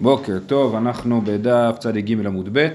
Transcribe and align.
בוקר 0.00 0.38
טוב, 0.46 0.74
אנחנו 0.74 1.20
בדף 1.24 1.76
צ"ג 1.78 2.26
עמוד 2.26 2.48
ב'. 2.52 2.68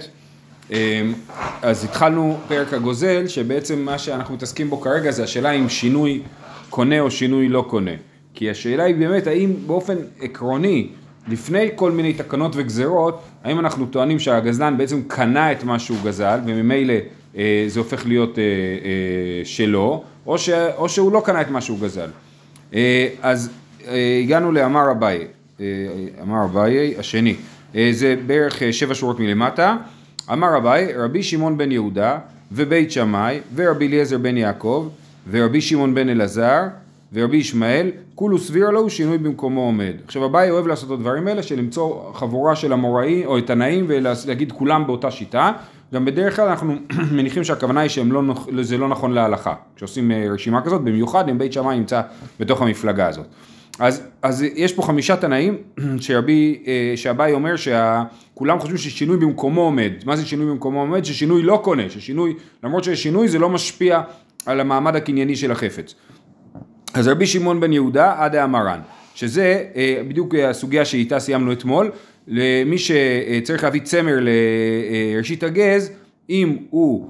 אמ, 0.71 1.13
אז 1.61 1.83
התחלנו 1.83 2.37
פרק 2.47 2.73
הגוזל, 2.73 3.27
שבעצם 3.27 3.79
מה 3.79 3.97
שאנחנו 3.97 4.33
מתעסקים 4.33 4.69
בו 4.69 4.81
כרגע 4.81 5.11
זה 5.11 5.23
השאלה 5.23 5.51
אם 5.51 5.69
שינוי 5.69 6.21
קונה 6.69 6.99
או 6.99 7.11
שינוי 7.11 7.49
לא 7.49 7.65
קונה. 7.69 7.91
כי 8.33 8.49
השאלה 8.49 8.83
היא 8.83 8.95
באמת 8.95 9.27
האם 9.27 9.53
באופן 9.67 9.95
עקרוני, 10.19 10.87
לפני 11.27 11.69
כל 11.75 11.91
מיני 11.91 12.13
תקנות 12.13 12.51
וגזרות, 12.55 13.21
האם 13.43 13.59
אנחנו 13.59 13.85
טוענים 13.85 14.19
שהגזלן 14.19 14.77
בעצם 14.77 15.01
קנה 15.07 15.51
את 15.51 15.63
מה 15.63 15.79
שהוא 15.79 15.97
גזל, 16.03 16.39
וממילא 16.45 16.93
אה, 17.37 17.65
זה 17.67 17.79
הופך 17.79 18.05
להיות 18.05 18.39
אה, 18.39 18.43
אה, 18.43 19.45
שלו, 19.45 20.03
או, 20.25 20.37
ש, 20.37 20.49
או 20.49 20.89
שהוא 20.89 21.11
לא 21.11 21.21
קנה 21.25 21.41
את 21.41 21.49
מה 21.49 21.61
שהוא 21.61 21.79
גזל. 21.79 22.09
אה, 22.73 23.07
אז 23.21 23.49
אה, 23.87 24.19
הגענו 24.23 24.51
לאמר 24.51 24.91
אביי. 24.91 25.27
אה, 25.59 25.65
אמר 26.21 26.45
אביי 26.45 26.95
השני, 26.97 27.35
אה, 27.75 27.89
זה 27.91 28.15
בערך 28.25 28.63
אה, 28.63 28.73
שבע 28.73 28.95
שורות 28.95 29.19
מלמטה, 29.19 29.77
אמר 30.31 30.57
אביי 30.57 30.93
רבי 30.97 31.23
שמעון 31.23 31.57
בן 31.57 31.71
יהודה 31.71 32.17
ובית 32.51 32.91
שמאי 32.91 33.39
ורבי 33.55 33.87
אליעזר 33.87 34.17
בן 34.17 34.37
יעקב 34.37 34.89
ורבי 35.31 35.61
שמעון 35.61 35.95
בן 35.95 36.09
אלעזר 36.09 36.61
ורבי 37.13 37.37
ישמעאל, 37.37 37.91
כולו 38.15 38.39
סביר 38.39 38.69
לו 38.69 38.89
שינוי 38.89 39.17
במקומו 39.17 39.61
עומד. 39.61 39.93
עכשיו 40.05 40.25
אביי 40.25 40.49
אוהב 40.49 40.67
לעשות 40.67 40.91
את 40.91 40.93
הדברים 40.93 41.27
האלה, 41.27 41.43
של 41.43 41.57
למצוא 41.57 42.13
חבורה 42.13 42.55
של 42.55 42.73
המוראים 42.73 43.25
או 43.25 43.37
את 43.37 43.49
הנאים 43.49 43.85
ולהגיד 43.87 44.51
כולם 44.51 44.87
באותה 44.87 45.11
שיטה. 45.11 45.51
גם 45.93 46.05
בדרך 46.05 46.35
כלל 46.35 46.47
אנחנו 46.47 46.75
מניחים 47.17 47.43
שהכוונה 47.43 47.81
היא 47.81 47.89
שזה 47.89 48.03
לא, 48.77 48.79
לא 48.79 48.87
נכון 48.87 49.11
להלכה. 49.11 49.53
כשעושים 49.75 50.11
רשימה 50.11 50.61
כזאת, 50.61 50.81
במיוחד 50.81 51.29
אם 51.29 51.37
בית 51.37 51.53
שמאי 51.53 51.77
נמצא 51.77 52.01
בתוך 52.39 52.61
המפלגה 52.61 53.07
הזאת. 53.07 53.25
אז, 53.79 54.03
אז 54.21 54.41
יש 54.55 54.73
פה 54.73 54.83
חמישה 54.83 55.15
תנאים 55.15 55.57
שרבי, 55.99 56.63
אה, 56.67 56.93
שאביי 56.95 57.33
אומר 57.33 57.55
שכולם 57.55 58.59
חושבים 58.59 58.77
ששינוי 58.77 59.17
במקומו 59.17 59.61
עומד. 59.61 59.91
מה 60.05 60.15
זה 60.15 60.25
שינוי 60.25 60.45
במקומו 60.45 60.79
עומד? 60.79 61.05
ששינוי 61.05 61.41
לא 61.41 61.61
קונה, 61.63 61.89
ששינוי, 61.89 62.33
למרות 62.63 62.83
ששינוי 62.83 63.27
זה 63.27 63.39
לא 63.39 63.49
משפיע 63.49 64.01
על 64.45 64.59
המעמד 64.59 64.95
הקנייני 64.95 65.35
של 65.35 65.51
החפץ. 65.51 65.95
אז 66.93 67.07
רבי 67.07 67.25
שמעון 67.25 67.59
בן 67.59 67.73
יהודה 67.73 68.15
עד 68.17 68.35
האמרן, 68.35 68.79
שזה 69.15 69.63
אה, 69.75 70.01
בדיוק 70.07 70.35
הסוגיה 70.35 70.85
שאיתה 70.85 71.19
סיימנו 71.19 71.51
אתמול, 71.51 71.91
למי 72.27 72.77
שצריך 72.77 73.63
להביא 73.63 73.81
צמר 73.81 74.19
לראשית 74.21 75.43
הגז, 75.43 75.91
אם 76.29 76.57
הוא 76.69 77.09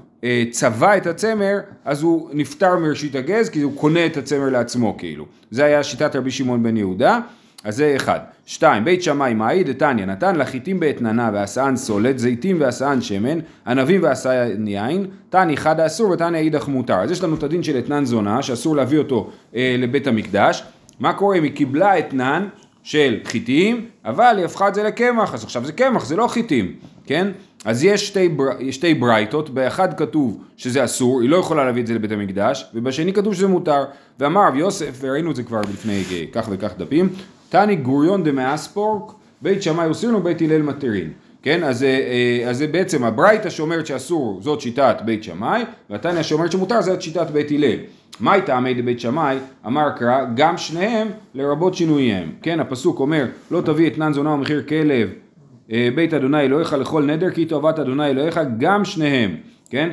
צבע 0.50 0.96
את 0.96 1.06
הצמר, 1.06 1.58
אז 1.84 2.02
הוא 2.02 2.30
נפטר 2.32 2.78
מראשית 2.78 3.14
הגז, 3.14 3.48
כי 3.48 3.60
הוא 3.60 3.76
קונה 3.76 4.06
את 4.06 4.16
הצמר 4.16 4.48
לעצמו 4.48 4.94
כאילו. 4.98 5.26
זה 5.50 5.64
היה 5.64 5.82
שיטת 5.82 6.16
רבי 6.16 6.30
שמעון 6.30 6.62
בן 6.62 6.76
יהודה, 6.76 7.18
אז 7.64 7.76
זה 7.76 7.92
אחד. 7.96 8.18
שתיים, 8.46 8.84
בית 8.84 9.02
שמאי 9.02 9.34
מאי 9.34 9.64
דתניא, 9.64 10.06
נתן 10.06 10.36
לחיטים 10.36 10.80
באתננה 10.80 11.30
ועשאן 11.34 11.76
סולת, 11.76 12.18
זיתים 12.18 12.56
ועשאן 12.60 13.00
שמן, 13.00 13.38
ענבים 13.66 14.02
ועשאן 14.02 14.68
יין, 14.68 15.06
תני 15.30 15.56
חד 15.56 15.80
האסור 15.80 16.10
ותני 16.10 16.38
אידך 16.38 16.68
מותר. 16.68 16.94
אז 16.94 17.10
יש 17.10 17.22
לנו 17.22 17.36
את 17.36 17.42
הדין 17.42 17.62
של 17.62 17.78
אתנן 17.78 18.04
זונה, 18.04 18.42
שאסור 18.42 18.76
להביא 18.76 18.98
אותו 18.98 19.30
אה, 19.54 19.76
לבית 19.78 20.06
המקדש. 20.06 20.64
מה 21.00 21.12
קורה 21.12 21.36
אם 21.36 21.42
היא 21.42 21.52
קיבלה 21.52 21.98
אתנן 21.98 22.48
של 22.82 23.18
חיטים, 23.24 23.86
אבל 24.04 24.34
היא 24.36 24.44
הפכה 24.44 24.68
את 24.68 24.74
זה 24.74 24.82
לקמח, 24.82 25.34
אז 25.34 25.44
עכשיו 25.44 25.64
זה 25.64 25.72
קמח, 25.72 26.04
זה 26.04 26.16
לא 26.16 26.26
חיטים, 26.26 26.72
כן? 27.06 27.28
אז 27.64 27.84
יש 27.84 28.06
שתי, 28.08 28.28
בר... 28.28 28.44
שתי 28.70 28.94
ברייתות, 28.94 29.50
באחד 29.50 29.94
כתוב 29.94 30.42
שזה 30.56 30.84
אסור, 30.84 31.20
היא 31.20 31.30
לא 31.30 31.36
יכולה 31.36 31.64
להביא 31.64 31.82
את 31.82 31.86
זה 31.86 31.94
לבית 31.94 32.12
המקדש, 32.12 32.70
ובשני 32.74 33.12
כתוב 33.12 33.34
שזה 33.34 33.48
מותר. 33.48 33.84
ואמר 34.20 34.48
רב 34.48 34.54
יוסף, 34.54 34.98
וראינו 35.00 35.30
את 35.30 35.36
זה 35.36 35.42
כבר 35.42 35.60
לפני 35.60 36.02
כך 36.32 36.48
וכך 36.50 36.72
דפים, 36.78 37.08
תני 37.48 37.76
גוריון 37.76 38.24
דמאספורק, 38.24 39.12
בית 39.42 39.62
שמאי 39.62 39.86
אוסירנו, 39.86 40.22
בית 40.22 40.42
הלל 40.42 40.62
מתירין. 40.62 41.10
כן, 41.42 41.64
אז, 41.64 41.82
אה, 41.82 41.88
אה, 41.88 42.50
אז 42.50 42.58
זה 42.58 42.66
בעצם 42.66 43.04
הברייתא 43.04 43.50
שאומרת 43.50 43.86
שאסור, 43.86 44.38
זאת 44.42 44.60
שיטת 44.60 44.96
בית 45.04 45.24
שמאי, 45.24 45.62
והתניא 45.90 46.22
שאומרת 46.22 46.52
שמותר, 46.52 46.82
זאת 46.82 47.02
שיטת 47.02 47.30
בית 47.30 47.50
הלל. 47.50 47.78
מאי 48.20 48.42
טעמי 48.42 48.74
דבית 48.74 49.00
שמאי, 49.00 49.36
אמר 49.66 49.90
קרא, 49.90 50.24
גם 50.34 50.56
שניהם 50.56 51.08
לרבות 51.34 51.74
שינוייהם. 51.74 52.32
כן, 52.42 52.60
הפסוק 52.60 53.00
אומר, 53.00 53.26
לא 53.50 53.60
תביא 53.60 53.86
אתנן 53.86 54.12
זונה 54.12 54.30
ומחיר 54.30 54.62
כלב 54.68 55.08
אה, 55.08 55.23
בית 55.68 56.14
אדוני 56.14 56.40
אלוהיך 56.40 56.72
לכל 56.72 57.04
נדר 57.04 57.30
כי 57.30 57.46
טובת 57.46 57.78
אדוני 57.78 58.06
אלוהיך 58.06 58.40
גם 58.58 58.84
שניהם, 58.84 59.36
כן? 59.70 59.90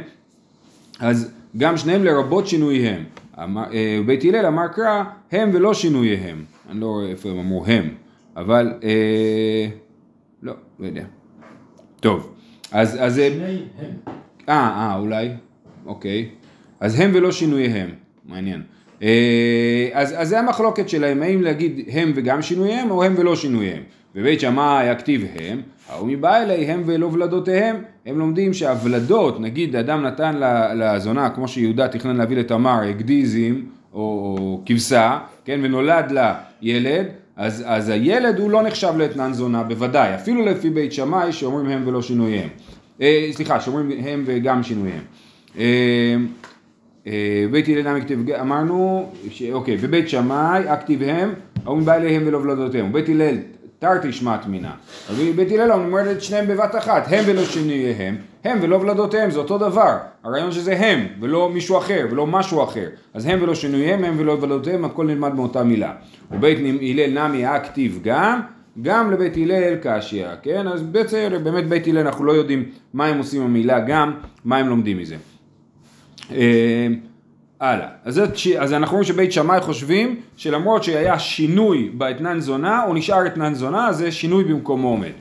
אז 1.00 1.32
גם 1.58 1.78
שניהם 1.78 2.04
לרבות 2.04 2.48
שינוייהם. 2.48 3.04
אה, 3.38 4.00
בית 4.06 4.24
הלל 4.24 4.46
אמר 4.46 4.68
קרא 4.68 5.04
הם 5.32 5.50
ולא 5.54 5.74
שינוייהם. 5.74 6.44
אני 6.70 6.80
לא 6.80 6.86
רואה 6.86 7.08
איפה 7.08 7.30
הם 7.30 7.40
אמרו 7.40 7.66
הם, 7.66 7.90
אבל 8.36 8.74
אה, 8.84 9.68
לא, 10.44 10.54
לא 10.80 10.86
יודע. 10.86 11.04
טוב, 12.00 12.34
אז... 12.72 12.98
אז 13.00 13.20
אה, 13.20 13.30
אה, 14.50 14.54
אה, 14.54 14.96
אולי, 15.00 15.30
אוקיי. 15.86 16.30
אז 16.80 17.00
הם 17.00 17.12
ולא 17.14 17.32
שינוייהם, 17.32 17.90
מעניין. 18.26 18.62
אז, 19.94 20.14
אז 20.18 20.28
זה 20.28 20.40
המחלוקת 20.40 20.90
שלהם, 20.90 21.24
האם 21.24 21.42
להגיד 21.42 21.80
הם 21.92 22.12
וגם 22.16 22.42
שינוייהם 22.42 22.92
או 22.92 23.04
הם 23.04 23.14
ולא 23.18 23.36
שינוייהם. 23.36 23.84
בבית 24.16 24.40
שמאי 24.40 24.90
הכתיב 24.90 25.26
הם, 25.36 25.62
ההוא 25.90 26.08
מבא 26.08 26.38
אליהם 26.38 26.84
ולא 26.86 27.06
ולדותיהם, 27.06 27.76
הם 28.06 28.20
לומדים 28.20 28.54
שהוולדות, 28.54 29.40
נגיד 29.40 29.76
אדם 29.76 30.04
נתן 30.04 30.36
לזונה, 30.76 31.30
כמו 31.30 31.48
שיהודה 31.48 31.88
תכנן 31.88 32.16
להביא 32.16 32.38
לתמר, 32.38 32.82
הגדיזים 32.82 33.66
או, 33.94 34.62
כבשה, 34.66 35.20
כן, 35.46 35.60
ונולד 35.64 36.12
לה 36.12 36.36
ילד, 36.62 37.06
אז, 37.36 37.64
אז 37.68 37.90
הילד 37.90 38.40
הוא 38.40 38.52
לא 38.52 38.64
נחשב 38.64 38.94
לאתנן 38.98 39.34
זונה, 39.34 39.64
בוודאי, 39.64 40.16
אפילו 40.16 40.46
לפי 40.46 40.70
בית 40.70 40.94
שמאי 40.94 41.34
שאומרים 41.34 41.66
הם 41.66 41.88
ולא 41.88 42.02
שינוייהם. 42.02 42.50
אה, 43.02 43.30
סליחה, 43.32 43.60
שאומרים 43.60 43.92
הם 44.06 44.24
וגם 44.26 44.64
שינוייהם. 44.64 45.04
אה, 45.58 46.16
אה, 47.08 47.46
בית 47.52 47.70
נמי 47.70 48.02
כתב, 48.02 48.30
אמרנו, 48.42 49.10
ש, 49.30 49.44
אוקיי, 49.52 49.78
בבית 49.78 50.10
שמאי, 50.10 50.70
הכתיב 50.70 51.04
הם, 51.04 51.34
ההוא 51.66 51.78
מבא 51.78 51.96
אליהם 51.96 52.24
ולא 52.26 52.38
ולדותיהם. 52.38 52.94
בית 52.94 53.10
הלל 53.10 53.36
תרתי 53.82 54.14
שמעת 54.14 54.48
מינה. 54.48 54.72
רבי 55.10 55.34
בית 55.34 55.52
הלל 55.52 55.72
אומר 55.72 56.12
את 56.12 56.22
שניהם 56.22 56.48
בבת 56.48 56.76
אחת, 56.76 57.04
הם 57.08 57.24
ולא 57.28 57.46
שינוייהם, 57.46 58.16
הם 58.44 58.60
ולא 58.62 58.76
ולדותיהם, 58.76 59.32
זה 59.32 59.40
אותו 59.40 59.58
דבר. 59.58 59.98
הרעיון 60.24 60.52
שזה 60.52 60.78
הם, 60.78 61.08
ולא 61.20 61.50
מישהו 61.54 61.78
אחר, 61.78 62.08
ולא 62.12 62.28
משהו 62.28 62.64
אחר. 62.64 62.88
אז 63.14 63.26
הם 63.26 63.40
ולא 63.42 63.56
שינוייהם, 63.56 64.04
הם 64.04 64.16
ולא 64.18 64.38
ולדותיהם, 64.42 64.86
הכל 64.86 65.06
נלמד 65.06 65.34
מאותה 65.36 65.64
מילה. 65.64 65.94
ובית 66.32 66.58
הלל 66.60 67.28
נמי 67.28 67.46
הכתיב 67.46 68.00
גם, 68.04 68.42
גם 68.82 69.12
לבית 69.12 69.38
הלל 69.38 69.76
קשיא, 69.82 70.28
כן? 70.42 70.68
אז 70.68 70.82
בסדר, 70.82 71.40
באמת 71.40 71.68
בית 71.70 71.88
הלל 71.88 71.98
אנחנו 71.98 72.26
לא 72.26 72.32
יודעים 72.32 72.66
מה 72.94 73.06
הם 73.06 73.18
עושים 73.18 73.42
עם 73.42 73.48
המילה 73.48 73.80
גם, 73.80 74.14
מה 74.46 74.58
הם 74.58 74.68
לומדים 74.70 74.98
מזה. 74.98 75.16
אה, 77.62 77.70
הלאה. 77.70 77.88
אז, 78.06 78.14
זה, 78.14 78.26
אז 78.60 78.74
אנחנו 78.74 78.96
רואים 78.96 79.08
שבית 79.08 79.32
שמאי 79.32 79.62
חושבים 79.62 80.16
שלמרות 80.38 80.84
שהיה 80.84 81.20
שינוי 81.20 81.90
באתנן 81.94 82.40
זונה, 82.40 82.84
הוא 82.84 82.96
נשאר 82.96 83.28
אתנן 83.28 83.54
זונה, 83.54 83.88
אז 83.88 83.98
זה 83.98 84.12
שינוי 84.12 84.44
במקומו 84.44 84.88
עומד. 84.88 85.12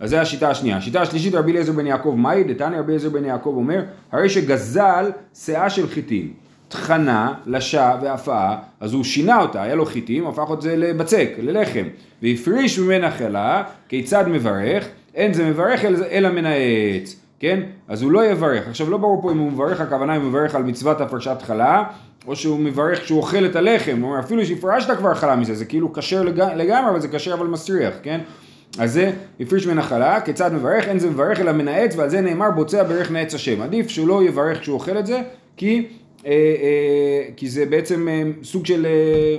אז 0.00 0.10
זו 0.10 0.16
השיטה 0.16 0.50
השנייה. 0.50 0.76
השיטה 0.76 1.00
השלישית, 1.02 1.34
רבי 1.34 1.52
אליעזר 1.52 1.72
בן 1.72 1.86
יעקב 1.86 2.14
מאי, 2.18 2.44
דתניא 2.44 2.78
רבי 2.78 2.88
אליעזר 2.88 3.08
בן 3.08 3.24
יעקב 3.24 3.52
אומר, 3.56 3.82
הרי 4.12 4.28
שגזל 4.28 5.10
שאה 5.44 5.70
של 5.70 5.88
חיטים, 5.88 6.32
טחנה, 6.68 7.34
לשה 7.46 7.96
והפאה, 8.02 8.56
אז 8.80 8.92
הוא 8.92 9.04
שינה 9.04 9.40
אותה, 9.40 9.62
היה 9.62 9.74
לו 9.74 9.86
חיטים, 9.86 10.26
הפך 10.26 10.48
את 10.52 10.62
זה 10.62 10.76
לבצק, 10.76 11.30
ללחם, 11.38 11.84
והפריש 12.22 12.78
ממנה 12.78 13.10
חלה, 13.10 13.62
כיצד 13.88 14.28
מברך? 14.28 14.88
אין 15.14 15.32
זה 15.32 15.50
מברך 15.50 15.84
אלא 15.84 16.30
מנאץ. 16.30 17.16
כן? 17.40 17.60
אז 17.88 18.02
הוא 18.02 18.12
לא 18.12 18.26
יברך. 18.26 18.68
עכשיו 18.68 18.90
לא 18.90 18.96
ברור 18.96 19.22
פה 19.22 19.32
אם 19.32 19.38
הוא 19.38 19.52
מברך, 19.52 19.80
הכוונה 19.80 20.16
אם 20.16 20.20
הוא 20.20 20.28
מברך 20.28 20.54
על 20.54 20.62
מצוות 20.62 21.00
הפרשת 21.00 21.42
חלה, 21.42 21.84
או 22.26 22.36
שהוא 22.36 22.60
מברך 22.60 23.02
כשהוא 23.02 23.18
אוכל 23.18 23.46
את 23.46 23.56
הלחם, 23.56 23.98
הוא 24.00 24.10
אומר 24.10 24.20
אפילו 24.20 24.46
שהפרשת 24.46 24.96
כבר 24.96 25.14
חלה 25.14 25.36
מזה, 25.36 25.54
זה 25.54 25.64
כאילו 25.64 25.92
כשר 25.92 26.22
לגמרי, 26.56 26.90
אבל 26.90 27.00
זה 27.00 27.08
כשר 27.08 27.34
אבל 27.34 27.46
מסריח, 27.46 27.94
כן? 28.02 28.20
אז 28.78 28.92
זה 28.92 29.12
הפריש 29.40 29.66
מן 29.66 29.78
החלה, 29.78 30.20
כיצד 30.20 30.54
מברך? 30.54 30.88
אין 30.88 30.98
זה 30.98 31.10
מברך 31.10 31.40
אלא 31.40 31.52
מנאץ, 31.52 31.96
ועל 31.96 32.08
זה 32.08 32.20
נאמר 32.20 32.50
בוצע 32.50 32.82
ברך 32.82 33.10
נאץ 33.10 33.34
השם. 33.34 33.60
עדיף 33.60 33.88
שהוא 33.88 34.08
לא 34.08 34.22
יברך 34.22 34.60
כשהוא 34.60 34.74
אוכל 34.74 34.98
את 34.98 35.06
זה, 35.06 35.22
כי, 35.56 35.86
אה, 36.26 36.32
אה, 36.32 37.24
כי 37.36 37.48
זה 37.48 37.66
בעצם 37.66 38.08
אה, 38.08 38.22
סוג 38.42 38.66
של... 38.66 38.86
אה, 38.86 39.36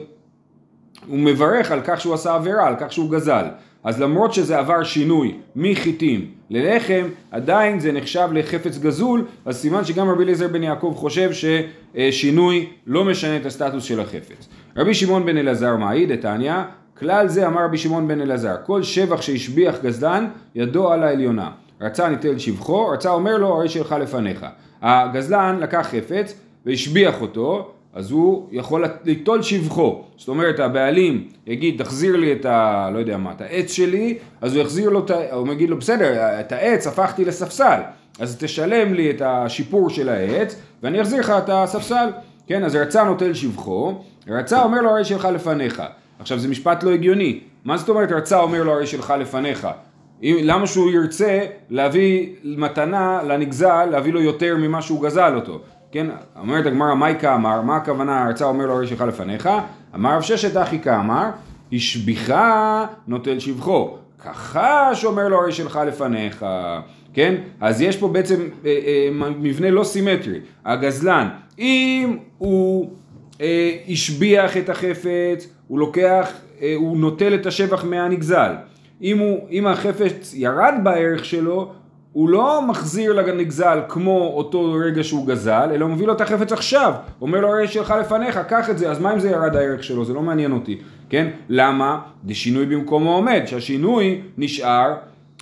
הוא 1.07 1.19
מברך 1.19 1.71
על 1.71 1.81
כך 1.83 2.01
שהוא 2.01 2.13
עשה 2.13 2.35
עבירה, 2.35 2.68
על 2.68 2.75
כך 2.79 2.94
שהוא 2.94 3.12
גזל. 3.12 3.45
אז 3.83 4.01
למרות 4.01 4.33
שזה 4.33 4.59
עבר 4.59 4.83
שינוי 4.83 5.35
מחיטים 5.55 6.31
ללחם, 6.49 7.07
עדיין 7.31 7.79
זה 7.79 7.91
נחשב 7.91 8.29
לחפץ 8.33 8.77
גזול, 8.77 9.25
אז 9.45 9.57
סימן 9.57 9.85
שגם 9.85 10.09
רבי 10.09 10.23
אליעזר 10.23 10.47
בן 10.47 10.63
יעקב 10.63 10.93
חושב 10.97 11.29
ששינוי 11.33 12.69
לא 12.87 13.05
משנה 13.05 13.37
את 13.37 13.45
הסטטוס 13.45 13.83
של 13.83 13.99
החפץ. 13.99 14.49
רבי 14.77 14.93
שמעון 14.93 15.25
בן 15.25 15.37
אלעזר 15.37 15.75
מעיד, 15.75 16.11
דתניא, 16.11 16.55
כלל 16.97 17.27
זה 17.27 17.47
אמר 17.47 17.63
רבי 17.65 17.77
שמעון 17.77 18.07
בן 18.07 18.21
אלעזר, 18.21 18.55
כל 18.65 18.83
שבח 18.83 19.21
שהשביח 19.21 19.75
גזלן, 19.83 20.27
ידו 20.55 20.91
על 20.91 21.03
העליונה. 21.03 21.51
רצה 21.81 22.09
ניתן 22.09 22.39
שבחו, 22.39 22.87
רצה 22.87 23.09
אומר 23.09 23.37
לו, 23.37 23.47
הרי 23.47 23.69
שלך 23.69 23.95
לפניך. 24.01 24.45
הגזלן 24.81 25.57
לקח 25.59 25.87
חפץ 25.91 26.39
והשביח 26.65 27.21
אותו, 27.21 27.71
אז 27.94 28.12
הוא 28.12 28.47
יכול 28.51 28.86
ליטול 29.06 29.41
שבחו. 29.41 30.03
זאת 30.18 30.27
אומרת, 30.27 30.59
הבעלים 30.59 31.27
יגיד, 31.47 31.83
תחזיר 31.83 32.15
לי 32.15 32.33
את 32.33 32.45
ה... 32.45 32.89
לא 32.94 33.00
יודע 33.00 33.18
מה, 33.18 33.31
את 33.31 33.41
העץ 33.41 33.71
שלי, 33.71 34.18
אז 34.41 34.56
הוא 34.56 34.62
יחזיר 34.62 34.89
לו 34.89 35.00
את 35.06 35.12
ה... 35.12 35.33
הוא 35.33 35.53
יגיד 35.53 35.69
לו, 35.69 35.77
בסדר, 35.77 36.39
את 36.39 36.51
העץ 36.51 36.88
הפכתי 36.88 37.25
לספסל, 37.25 37.80
אז 38.19 38.38
תשלם 38.39 38.94
לי 38.94 39.09
את 39.09 39.21
השיפור 39.25 39.89
של 39.89 40.09
העץ, 40.09 40.56
ואני 40.83 41.01
אחזיר 41.01 41.19
לך 41.19 41.30
את 41.30 41.50
הספסל. 41.50 42.09
כן, 42.47 42.63
אז 42.63 42.75
רצה 42.75 43.03
נוטל 43.03 43.33
שבחו, 43.33 44.01
רצה 44.27 44.63
אומר 44.63 44.81
לו 44.81 44.89
הרי 44.89 45.06
שלך 45.06 45.27
לפניך. 45.33 45.83
עכשיו 46.19 46.39
זה 46.39 46.47
משפט 46.47 46.83
לא 46.83 46.92
הגיוני, 46.92 47.39
מה 47.65 47.77
זאת 47.77 47.89
אומרת 47.89 48.12
רצה 48.12 48.39
אומר 48.39 48.63
לו 48.63 48.71
הרי 48.71 48.88
שלך 48.88 49.13
לפניך? 49.19 49.68
למה 50.24 50.68
שהוא 50.68 50.92
ירצה 50.92 51.39
להביא 51.69 52.30
מתנה 52.44 53.21
לנגזל, 53.24 53.85
להביא 53.85 54.13
לו 54.13 54.21
יותר 54.21 54.57
ממה 54.57 54.81
שהוא 54.81 55.03
גזל 55.03 55.35
אותו? 55.35 55.62
כן, 55.91 56.07
אומרת 56.39 56.65
הגמרא, 56.65 56.94
מייקה 56.94 57.36
אמר, 57.36 57.62
מה 57.62 57.77
הכוונה, 57.77 58.24
הרצה 58.24 58.45
אומר 58.45 58.65
לו 58.65 58.74
הרי 58.74 58.88
שלך 58.88 59.01
לפניך? 59.01 59.50
אמר 59.95 60.15
רב 60.15 60.21
ששת 60.21 60.57
אחי 60.57 60.80
כאמר, 60.80 61.30
השביחה 61.74 62.86
נוטל 63.07 63.39
שבחו, 63.39 63.97
כחש 64.24 65.06
אומר 65.06 65.27
לו 65.27 65.41
הרי 65.41 65.51
שלך 65.51 65.80
לפניך, 65.88 66.45
כן? 67.13 67.36
אז 67.62 67.81
יש 67.81 67.97
פה 67.97 68.07
בעצם 68.07 68.41
אה, 68.65 68.80
אה, 68.86 69.30
מבנה 69.30 69.71
לא 69.71 69.83
סימטרי, 69.83 70.39
הגזלן, 70.65 71.30
אם 71.59 72.18
הוא 72.38 72.89
אה, 73.42 73.77
השביח 73.89 74.57
את 74.57 74.69
החפץ, 74.69 75.47
הוא 75.68 75.80
לוקח, 75.80 76.31
אה, 76.62 76.74
הוא 76.75 76.97
נוטל 76.97 77.33
את 77.33 77.45
השבח 77.45 77.83
מהנגזל. 77.83 78.53
אם, 79.01 79.19
הוא, 79.19 79.47
אם 79.51 79.68
החפץ 79.68 80.33
ירד 80.33 80.74
בערך 80.83 81.25
שלו, 81.25 81.71
הוא 82.13 82.29
לא 82.29 82.61
מחזיר 82.67 83.13
לנגזל 83.13 83.79
כמו 83.89 84.33
אותו 84.33 84.73
רגע 84.85 85.03
שהוא 85.03 85.27
גזל, 85.27 85.69
אלא 85.73 85.85
הוא 85.85 85.94
מביא 85.94 86.07
לו 86.07 86.13
את 86.13 86.21
החפץ 86.21 86.51
עכשיו. 86.51 86.94
אומר 87.21 87.39
לו 87.39 87.47
הרי 87.47 87.67
שלך 87.67 87.94
לפניך, 88.00 88.39
קח 88.47 88.69
את 88.69 88.77
זה, 88.77 88.91
אז 88.91 89.00
מה 89.00 89.13
אם 89.13 89.19
זה 89.19 89.29
ירד 89.29 89.56
הערך 89.56 89.83
שלו? 89.83 90.06
זה 90.06 90.13
לא 90.13 90.21
מעניין 90.21 90.51
אותי, 90.51 90.77
כן? 91.09 91.27
למה? 91.50 92.00
זה 92.27 92.35
שינוי 92.35 92.65
במקומו 92.65 93.15
עומד, 93.15 93.41
שהשינוי 93.45 94.21
נשאר 94.38 94.95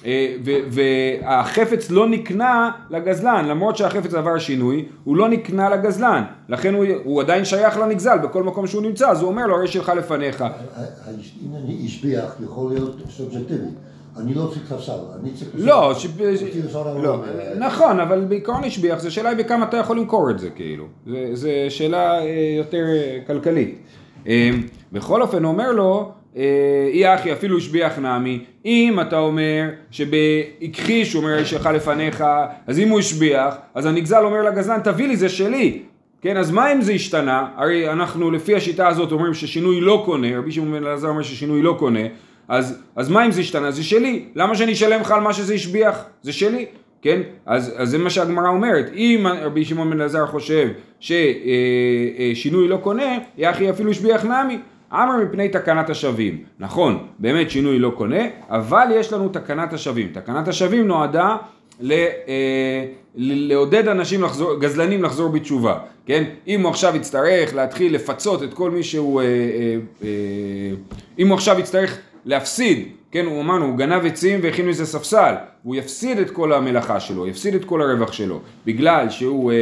אה, 0.05 0.35
והחפץ 0.69 1.91
לא 1.91 2.07
נקנה 2.07 2.71
לגזלן, 2.89 3.45
למרות 3.45 3.77
שהחפץ 3.77 4.13
עבר 4.13 4.39
שינוי, 4.39 4.85
הוא 5.03 5.17
לא 5.17 5.29
נקנה 5.29 5.69
לגזלן, 5.69 6.23
לכן 6.49 6.73
הוא, 6.73 6.85
הוא 7.03 7.21
עדיין 7.21 7.45
שייך 7.45 7.77
לנגזל 7.77 8.17
בכל 8.17 8.43
מקום 8.43 8.67
שהוא 8.67 8.81
נמצא, 8.81 9.09
אז 9.09 9.21
הוא 9.21 9.29
אומר 9.29 9.47
לו, 9.47 9.55
הרי 9.55 9.67
שלך 9.67 9.91
לפניך. 9.97 10.41
אם 10.41 11.55
אני 11.55 11.81
השביח, 11.85 12.35
יכול 12.43 12.73
להיות 12.73 12.95
סובייקטיבי. 13.09 13.67
אני 14.19 14.33
לא 14.33 14.49
צריך 14.53 14.69
ספסל, 14.69 14.91
אני 15.21 15.31
צריך... 15.33 15.49
לא, 15.53 15.93
ש... 15.97 16.07
לא, 17.03 17.23
נכון, 17.59 17.99
אבל 17.99 18.25
בעיקרון 18.25 18.63
השביח, 18.63 18.99
זה 18.99 19.11
שאלה 19.11 19.35
בכמה 19.35 19.65
אתה 19.65 19.77
יכול 19.77 19.97
למכור 19.97 20.29
את 20.29 20.39
זה, 20.39 20.49
כאילו. 20.49 20.85
זו 21.33 21.49
שאלה 21.69 22.19
אה, 22.19 22.55
יותר 22.57 22.83
אה, 22.87 23.19
כלכלית. 23.27 23.79
בכל 24.91 25.21
אופן, 25.21 25.43
הוא 25.43 25.51
אומר 25.51 25.71
לו, 25.71 26.11
אי 26.93 27.15
אחי 27.15 27.33
אפילו 27.33 27.57
השביח 27.57 27.99
נעמי, 27.99 28.43
אם 28.65 28.97
אתה 29.01 29.19
אומר 29.19 29.69
שבהכחיש 29.91 31.13
הוא 31.13 31.23
אומר 31.23 31.43
שלך 31.43 31.69
לפניך, 31.73 32.23
אז 32.67 32.79
אם 32.79 32.89
הוא 32.89 32.99
השביח, 32.99 33.55
אז 33.73 33.85
הנגזל 33.85 34.23
אומר 34.23 34.41
לגזלן 34.41 34.79
תביא 34.83 35.07
לי 35.07 35.17
זה 35.17 35.29
שלי, 35.29 35.81
כן, 36.21 36.37
אז 36.37 36.51
מה 36.51 36.73
אם 36.73 36.81
זה 36.81 36.91
השתנה? 36.91 37.47
הרי 37.55 37.91
אנחנו 37.91 38.31
לפי 38.31 38.55
השיטה 38.55 38.87
הזאת 38.87 39.11
אומרים 39.11 39.33
ששינוי 39.33 39.81
לא 39.81 40.01
קונה, 40.05 40.37
רבי 40.37 40.51
שמעון 40.51 40.71
בן 40.71 40.83
אלעזר 40.83 41.07
אומר 41.07 41.21
ששינוי 41.21 41.61
לא 41.61 41.75
קונה, 41.79 41.99
אז, 42.47 42.81
אז 42.95 43.09
מה 43.09 43.25
אם 43.25 43.31
זה 43.31 43.41
השתנה? 43.41 43.71
זה 43.71 43.83
שלי, 43.83 44.25
למה 44.35 44.55
שאני 44.55 44.73
אשלם 44.73 45.01
לך 45.01 45.11
על 45.11 45.21
מה 45.21 45.33
שזה 45.33 45.53
השביח? 45.53 46.05
זה 46.21 46.33
שלי, 46.33 46.65
כן? 47.01 47.21
אז, 47.45 47.73
אז 47.77 47.89
זה 47.89 47.97
מה 47.97 48.09
שהגמרא 48.09 48.49
אומרת, 48.49 48.91
אם 48.93 49.27
רבי 49.41 49.65
שמעון 49.65 49.89
בן 49.89 50.01
אלעזר 50.01 50.25
חושב 50.27 50.69
ששינוי 50.99 52.61
אה, 52.61 52.65
אה, 52.65 52.67
לא 52.67 52.77
קונה, 52.77 53.17
יחי 53.37 53.69
אפילו 53.69 53.91
השביח 53.91 54.25
נמי. 54.25 54.59
אמר 54.93 55.17
מפני 55.23 55.49
תקנת 55.49 55.89
השבים. 55.89 56.43
נכון, 56.59 57.07
באמת 57.19 57.51
שינוי 57.51 57.79
לא 57.79 57.89
קונה, 57.89 58.23
אבל 58.49 58.87
יש 58.95 59.13
לנו 59.13 59.29
תקנת 59.29 59.73
השבים. 59.73 60.09
תקנת 60.13 60.47
השבים 60.47 60.87
נועדה 60.87 61.35
ל, 61.79 61.91
אה, 62.27 62.85
לעודד 63.15 63.87
אנשים 63.87 64.23
לחזור, 64.23 64.59
גזלנים 64.59 65.03
לחזור 65.03 65.29
בתשובה, 65.29 65.79
כן? 66.05 66.23
אם 66.47 66.61
הוא 66.61 66.69
עכשיו 66.69 66.95
יצטרך 66.95 67.55
להתחיל 67.55 67.95
לפצות 67.95 68.43
את 68.43 68.53
כל 68.53 68.71
מי 68.71 68.83
שהוא, 68.83 69.21
אה, 69.21 69.25
אה, 69.25 69.75
אה, 70.03 70.09
אם 71.19 71.27
הוא 71.27 71.35
עכשיו 71.35 71.59
יצטרך 71.59 71.97
להפסיד, 72.25 72.87
כן, 73.11 73.25
הוא 73.25 73.41
אמרנו, 73.41 73.65
הוא 73.65 73.77
גנב 73.77 74.05
עצים 74.05 74.39
והכין 74.43 74.67
מזה 74.67 74.85
ספסל, 74.85 75.35
הוא 75.63 75.75
יפסיד 75.75 76.17
את 76.17 76.29
כל 76.29 76.53
המלאכה 76.53 76.99
שלו, 76.99 77.27
יפסיד 77.27 77.55
את 77.55 77.65
כל 77.65 77.81
הרווח 77.81 78.11
שלו, 78.11 78.41
בגלל 78.65 79.09
שהוא 79.09 79.51
אה, 79.51 79.55
אה, 79.55 79.61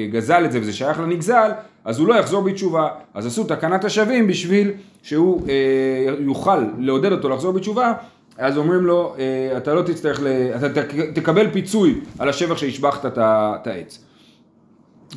אה, 0.00 0.06
גזל 0.06 0.44
את 0.44 0.52
זה 0.52 0.60
וזה 0.60 0.72
שייך 0.72 1.00
לנגזל, 1.00 1.50
אז 1.84 1.98
הוא 1.98 2.08
לא 2.08 2.14
יחזור 2.14 2.42
בתשובה. 2.42 2.88
אז 3.14 3.26
עשו 3.26 3.44
תקנת 3.44 3.84
השבים 3.84 4.26
בשביל 4.26 4.70
שהוא 5.02 5.48
אה, 5.48 6.14
יוכל 6.18 6.64
לעודד 6.78 7.12
אותו 7.12 7.28
לחזור 7.28 7.52
בתשובה, 7.52 7.92
אז 8.38 8.58
אומרים 8.58 8.86
לו, 8.86 9.14
אה, 9.18 9.56
אתה 9.56 9.74
לא 9.74 9.82
תצטרך, 9.82 10.20
ל... 10.22 10.26
אתה 10.56 10.82
תקבל 11.14 11.50
פיצוי 11.50 12.00
על 12.18 12.28
השבח 12.28 12.56
שהשבחת 12.56 13.06
את 13.18 13.66
העץ. 13.66 14.04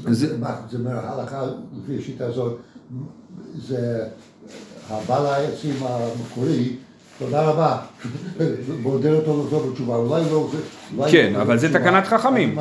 זה 0.10 0.38
מההלכה, 0.80 1.46
לפי 1.84 1.98
השיטה 1.98 2.26
הזאת, 2.26 2.60
זה 3.56 4.06
הבעל 4.90 5.26
העצים 5.26 5.76
המקורי 5.82 6.76
תודה 7.20 7.42
רבה. 7.42 7.78
מעודד 8.84 9.14
אותו 9.14 9.44
לחזור 9.44 9.70
בתשובה, 9.72 9.96
אולי 9.96 10.22
לא... 10.32 10.50
כן, 11.12 11.36
אבל 11.36 11.58
זה 11.58 11.74
תקנת 11.74 12.06
חכמים. 12.06 12.60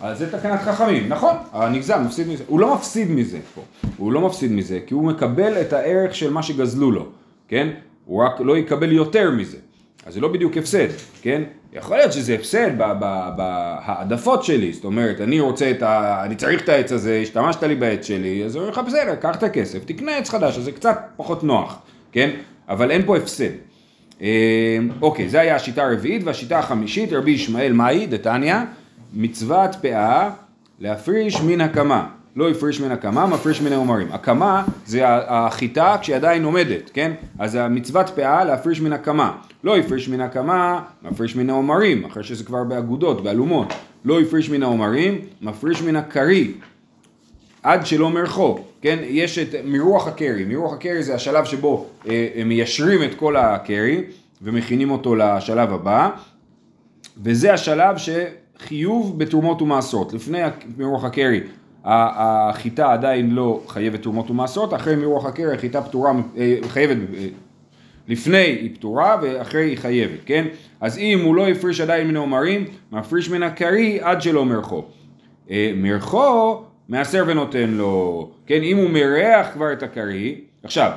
אז 0.00 0.18
זה 0.18 0.32
תקנת 0.32 0.60
חכמים, 0.60 1.08
נכון, 1.08 1.34
הנגזל 1.52 2.00
מפסיד 2.00 2.28
מזה. 2.28 2.44
הוא 2.46 2.60
לא 2.60 2.74
מפסיד 2.74 3.10
מזה 3.10 3.38
פה, 3.54 3.60
הוא 3.96 4.12
לא 4.12 4.20
מפסיד 4.20 4.52
מזה, 4.52 4.78
כי 4.86 4.94
הוא 4.94 5.04
מקבל 5.04 5.60
את 5.60 5.72
הערך 5.72 6.14
של 6.14 6.32
מה 6.32 6.42
שגזלו 6.42 6.90
לו, 6.90 7.06
כן? 7.48 7.68
הוא 8.04 8.24
רק 8.24 8.40
לא 8.40 8.58
יקבל 8.58 8.92
יותר 8.92 9.30
מזה. 9.30 9.56
אז 10.06 10.14
זה 10.14 10.20
לא 10.20 10.28
בדיוק 10.28 10.56
הפסד, 10.56 10.88
כן? 11.22 11.42
יכול 11.72 11.96
להיות 11.96 12.12
שזה 12.12 12.34
הפסד 12.34 12.78
בהעדפות 13.36 14.44
שלי, 14.44 14.72
זאת 14.72 14.84
אומרת, 14.84 15.20
אני 15.20 15.40
רוצה 15.40 15.70
את 15.70 15.82
ה... 15.82 16.22
אני 16.24 16.34
צריך 16.34 16.62
את 16.62 16.68
העץ 16.68 16.92
הזה, 16.92 17.18
השתמשת 17.22 17.62
לי 17.62 17.74
בעץ 17.74 18.06
שלי, 18.06 18.44
אז 18.44 18.54
הוא 18.54 18.60
אומר 18.60 18.72
לך 18.72 18.78
בסדר, 18.86 19.14
קח 19.14 19.36
את 19.36 19.42
הכסף, 19.42 19.84
תקנה 19.84 20.16
עץ 20.16 20.30
חדש, 20.30 20.58
אז 20.58 20.64
זה 20.64 20.72
קצת 20.72 20.98
פחות 21.16 21.44
נוח, 21.44 21.78
כן? 22.12 22.30
אבל 22.68 22.90
אין 22.90 23.02
פה 23.06 23.16
הפסד. 23.16 23.50
אמ, 24.20 24.26
אוקיי, 25.02 25.28
זה 25.28 25.40
היה 25.40 25.56
השיטה 25.56 25.84
הרביעית, 25.84 26.22
והשיטה 26.24 26.58
החמישית, 26.58 27.12
רבי 27.12 27.30
ישמעאל 27.30 27.72
מאי, 27.72 28.06
דתניא, 28.06 28.56
מצוות 29.14 29.70
פאה 29.82 30.30
להפריש 30.80 31.40
מן 31.40 31.60
הקמה. 31.60 32.08
לא 32.36 32.50
הפריש 32.50 32.80
מן 32.80 32.90
הקמה, 32.90 33.26
מפריש 33.26 33.62
מן 33.62 33.72
העומרים. 33.72 34.08
הקמה 34.12 34.64
זה 34.86 35.02
החיטה 35.06 35.96
כשהיא 36.00 36.16
עדיין 36.16 36.44
עומדת, 36.44 36.90
כן? 36.94 37.12
אז 37.38 37.54
המצוות 37.54 38.08
פאה 38.08 38.44
להפריש 38.44 38.80
מן 38.80 38.92
הקמה. 38.92 39.36
לא 39.64 39.76
הפריש 39.76 40.08
מן 40.08 40.20
הקמה, 40.20 40.82
מפריש 41.02 41.36
מן 41.36 41.50
העומרים, 41.50 42.04
אחרי 42.04 42.24
שזה 42.24 42.44
כבר 42.44 42.64
באגודות, 42.64 43.22
באלומות. 43.22 43.72
לא 44.04 44.20
הפריש 44.20 44.50
מן 44.50 44.62
העומרים, 44.62 45.20
מפריש 45.42 45.82
מן 45.82 45.96
הקרי. 45.96 46.52
עד 47.62 47.86
שלא 47.86 48.10
מרחו, 48.10 48.58
כן? 48.80 48.98
יש 49.02 49.38
את 49.38 49.54
מרוח 49.64 50.08
הקרי, 50.08 50.44
מרוח 50.44 50.72
הקרי 50.72 51.02
זה 51.02 51.14
השלב 51.14 51.44
שבו 51.44 51.86
אה, 52.08 52.42
מיישרים 52.44 53.02
את 53.02 53.14
כל 53.14 53.36
הקרי 53.36 54.04
ומכינים 54.42 54.90
אותו 54.90 55.14
לשלב 55.14 55.72
הבא, 55.72 56.10
וזה 57.22 57.52
השלב 57.52 57.96
שחיוב 57.96 59.18
בתרומות 59.18 59.62
ומעשרות. 59.62 60.12
לפני 60.12 60.38
מרוח 60.78 61.04
הקרי 61.04 61.40
החיטה 61.86 62.92
עדיין 62.92 63.30
לא 63.30 63.60
חייבת 63.68 64.02
תרומות 64.02 64.30
ומעשרות, 64.30 64.74
אחרי 64.74 64.96
מרוח 64.96 65.26
הקרי 65.26 65.54
החיטה 65.54 65.82
פטורה, 65.82 66.12
אה, 66.36 66.56
חייבת, 66.68 66.96
אה, 67.14 67.26
לפני 68.08 68.38
היא 68.38 68.74
פטורה 68.74 69.16
ואחרי 69.22 69.64
היא 69.64 69.78
חייבת, 69.78 70.18
כן? 70.26 70.46
אז 70.80 70.98
אם 70.98 71.20
הוא 71.24 71.34
לא 71.34 71.48
הפריש 71.48 71.80
עדיין 71.80 72.08
מן 72.08 72.16
העומרים, 72.16 72.64
מפריש 72.92 73.30
מן 73.30 73.42
הקרי 73.42 73.98
עד 74.00 74.22
שלא 74.22 74.44
מרחו. 74.44 74.84
מרחו 75.76 76.62
מעשר 76.88 77.24
ונותן 77.26 77.70
לו, 77.70 78.30
כן, 78.46 78.62
אם 78.62 78.76
הוא 78.76 78.90
מרח 78.90 79.46
כבר 79.52 79.72
את 79.72 79.82
הכרי, 79.82 80.40
עכשיו, 80.62 80.90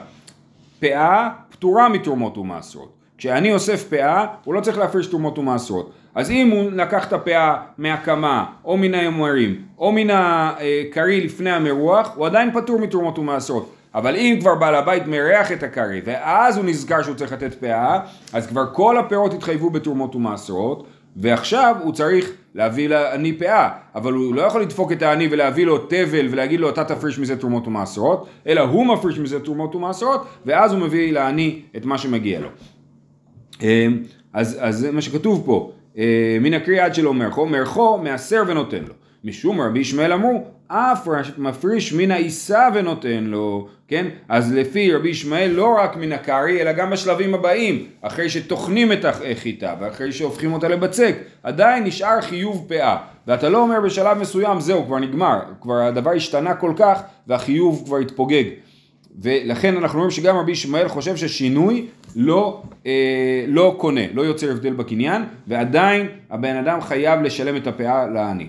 פאה 0.79 1.29
פטורה 1.49 1.89
מתרומות 1.89 2.37
ומעשרות. 2.37 2.93
כשאני 3.17 3.53
אוסף 3.53 3.89
פאה, 3.89 4.25
הוא 4.43 4.53
לא 4.53 4.61
צריך 4.61 4.77
להפריש 4.77 5.07
תרומות 5.07 5.37
ומעשרות. 5.37 5.91
אז 6.19 6.31
אם 6.31 6.49
הוא 6.49 6.71
לקח 6.71 7.07
את 7.07 7.13
הפאה 7.13 7.55
מהקמה, 7.77 8.45
או 8.65 8.77
מן 8.77 8.93
הימורים, 8.93 9.61
או 9.77 9.91
מן 9.91 10.07
הכרי 10.09 11.21
לפני 11.21 11.51
המרוח, 11.51 12.11
הוא 12.15 12.25
עדיין 12.25 12.51
פטור 12.53 12.79
מתרומות 12.79 13.19
ומעשרות. 13.19 13.73
אבל 13.95 14.15
אם 14.15 14.37
כבר 14.39 14.55
בעל 14.55 14.75
הבית 14.75 15.07
מרח 15.07 15.51
את 15.51 15.63
הכרי, 15.63 16.01
ואז 16.05 16.57
הוא 16.57 16.65
נזכר 16.65 17.01
שהוא 17.01 17.15
צריך 17.15 17.33
לתת 17.33 17.53
פאה, 17.53 17.99
אז 18.33 18.47
כבר 18.47 18.65
כל 18.73 18.97
הפירות 18.97 19.33
התחייבו 19.33 19.69
בתרומות 19.69 20.15
ומעשרות, 20.15 20.87
ועכשיו 21.15 21.75
הוא 21.83 21.93
צריך 21.93 22.31
להביא 22.55 22.89
לעני 22.89 23.33
פאה, 23.33 23.69
אבל 23.95 24.13
הוא 24.13 24.35
לא 24.35 24.41
יכול 24.41 24.61
לדפוק 24.61 24.91
את 24.91 25.01
העני 25.01 25.27
ולהביא 25.31 25.65
לו 25.65 25.77
תבל 25.77 26.27
ולהגיד 26.29 26.59
לו 26.59 26.69
אתה 26.69 26.83
תפריש 26.83 27.19
מזה 27.19 27.37
תרומות 27.37 27.67
ומעשרות, 27.67 28.27
אלא 28.47 28.61
הוא 28.61 28.85
מפריש 28.85 29.19
מזה 29.19 29.39
תרומות 29.39 29.75
ומעשרות, 29.75 30.25
ואז 30.45 30.73
הוא 30.73 30.81
מביא 30.81 31.13
לעני 31.13 31.61
את 31.77 31.85
מה 31.85 31.97
שמגיע 31.97 32.39
לו. 32.39 32.49
אז, 34.33 34.57
אז 34.59 34.77
זה 34.77 34.91
מה 34.91 35.01
שכתוב 35.01 35.43
פה, 35.45 35.71
מן 36.41 36.53
הקריאה 36.53 36.85
עד 36.85 36.95
שלא 36.95 37.13
מרחו, 37.13 37.45
מרחו 37.45 37.97
מעשר 37.97 38.43
ונותן 38.47 38.83
לו. 38.87 38.93
משום 39.23 39.61
רבי 39.61 39.79
ישמעאל 39.79 40.13
אמרו, 40.13 40.43
אף 40.67 41.07
מפריש 41.37 41.93
מן 41.93 42.11
העיסה 42.11 42.69
ונותן 42.73 43.23
לו, 43.23 43.67
כן? 43.87 44.05
אז 44.29 44.53
לפי 44.53 44.93
רבי 44.93 45.09
ישמעאל 45.09 45.51
לא 45.51 45.75
רק 45.77 45.95
מן 45.95 46.11
הקרי, 46.11 46.61
אלא 46.61 46.71
גם 46.71 46.89
בשלבים 46.89 47.33
הבאים, 47.33 47.85
אחרי 48.01 48.29
שטוחנים 48.29 48.91
את 48.91 49.05
החיטה 49.05 49.75
ואחרי 49.79 50.11
שהופכים 50.11 50.53
אותה 50.53 50.67
לבצק, 50.67 51.15
עדיין 51.43 51.83
נשאר 51.83 52.21
חיוב 52.21 52.65
פאה. 52.69 52.97
ואתה 53.27 53.49
לא 53.49 53.61
אומר 53.61 53.81
בשלב 53.81 54.17
מסוים, 54.17 54.59
זהו, 54.59 54.85
כבר 54.85 54.99
נגמר, 54.99 55.39
כבר 55.61 55.81
הדבר 55.81 56.11
השתנה 56.11 56.53
כל 56.55 56.73
כך 56.77 57.01
והחיוב 57.27 57.83
כבר 57.85 57.97
התפוגג. 57.97 58.43
ולכן 59.21 59.77
אנחנו 59.77 59.99
רואים 59.99 60.11
שגם 60.11 60.37
רבי 60.37 60.51
ישמעאל 60.51 60.87
חושב 60.87 61.15
ששינוי 61.15 61.85
לא, 62.15 62.61
אה, 62.85 63.45
לא 63.47 63.75
קונה, 63.77 64.01
לא 64.13 64.21
יוצר 64.21 64.51
הבדל 64.51 64.73
בקניין, 64.73 65.21
ועדיין 65.47 66.07
הבן 66.29 66.55
אדם 66.55 66.81
חייב 66.81 67.21
לשלם 67.21 67.55
את 67.55 67.67
הפאה 67.67 68.07
לעני. 68.07 68.47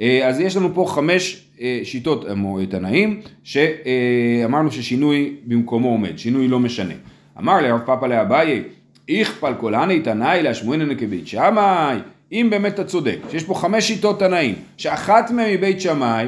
אה, 0.00 0.28
אז 0.28 0.40
יש 0.40 0.56
לנו 0.56 0.74
פה 0.74 0.84
חמש 0.88 1.44
אה, 1.60 1.80
שיטות 1.84 2.24
תנאים, 2.70 3.20
שאמרנו 3.44 4.72
ששינוי 4.72 5.34
במקומו 5.44 5.88
עומד, 5.88 6.18
שינוי 6.18 6.48
לא 6.48 6.58
משנה. 6.58 6.94
אמר 7.38 7.60
לרב 7.60 7.80
פאפא 7.86 8.06
לאביי, 8.06 8.62
איכפל 9.08 9.54
כולני 9.54 10.00
תנאי 10.00 10.42
להשמועינן 10.42 10.94
כבית 10.94 11.26
שמאי, 11.26 11.96
אם 12.32 12.46
באמת 12.50 12.74
אתה 12.74 12.84
צודק, 12.84 13.18
שיש 13.30 13.44
פה 13.44 13.54
חמש 13.54 13.88
שיטות 13.88 14.18
תנאים, 14.18 14.54
שאחת 14.76 15.30
מהן 15.30 15.54
מבית 15.54 15.80
שמאי, 15.80 16.26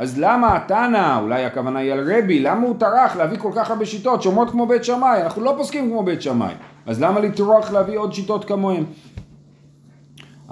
אז 0.00 0.18
למה 0.18 0.56
התנא, 0.56 1.18
אולי 1.22 1.44
הכוונה 1.44 1.78
היא 1.78 1.92
על 1.92 2.12
רבי, 2.12 2.38
למה 2.40 2.66
הוא 2.66 2.76
טרח 2.78 3.16
להביא 3.16 3.38
כל 3.38 3.50
כך 3.54 3.70
הרבה 3.70 3.86
שיטות 3.86 4.22
שאומרות 4.22 4.50
כמו 4.50 4.66
בית 4.66 4.84
שמאי? 4.84 5.22
אנחנו 5.22 5.42
לא 5.42 5.54
פוסקים 5.56 5.90
כמו 5.90 6.02
בית 6.02 6.22
שמאי, 6.22 6.54
אז 6.86 7.02
למה 7.02 7.20
לטרוח 7.20 7.72
להביא 7.72 7.98
עוד 7.98 8.12
שיטות 8.12 8.44
כמוהם? 8.44 8.84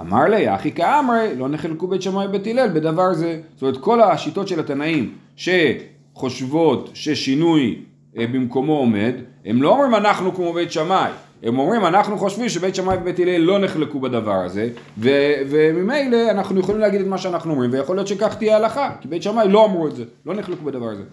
אמר 0.01 0.23
לי, 0.23 0.55
אחי 0.55 0.71
כאמרי, 0.71 1.35
לא 1.35 1.49
נחלקו 1.49 1.87
בית 1.87 2.01
שמאי 2.01 2.25
ובית 2.25 2.47
הלל 2.47 2.69
בדבר 2.73 3.13
זה. 3.13 3.41
זאת 3.53 3.61
אומרת, 3.61 3.77
כל 3.77 4.01
השיטות 4.01 4.47
של 4.47 4.59
התנאים 4.59 5.13
שחושבות 5.35 6.89
ששינוי 6.93 7.81
אה, 8.17 8.27
במקומו 8.27 8.77
עומד, 8.77 9.13
הם 9.45 9.61
לא 9.61 9.69
אומרים 9.69 9.95
אנחנו 9.95 10.35
כמו 10.35 10.53
בית 10.53 10.71
שמאי, 10.71 11.11
הם 11.43 11.59
אומרים 11.59 11.85
אנחנו 11.85 12.17
חושבים 12.17 12.49
שבית 12.49 12.75
שמאי 12.75 12.97
ובית 12.97 13.19
הלל 13.19 13.37
לא 13.37 13.59
נחלקו 13.59 13.99
בדבר 13.99 14.35
הזה 14.45 14.69
ו- 14.97 15.33
וממילא 15.49 16.31
אנחנו 16.31 16.59
יכולים 16.59 16.81
להגיד 16.81 17.01
את 17.01 17.07
מה 17.07 17.17
שאנחנו 17.17 17.51
אומרים 17.51 17.73
ויכול 17.73 17.95
להיות 17.95 18.07
שכך 18.07 18.35
תהיה 18.35 18.55
הלכה 18.55 18.89
כי 19.01 19.07
בית 19.07 19.23
שמאי 19.23 19.47
לא 19.47 19.65
אמרו 19.65 19.87
את 19.87 19.95
זה, 19.95 20.03
לא 20.25 20.33
נחלקו 20.33 20.65
בדבר 20.65 20.89
הזה. 20.89 21.03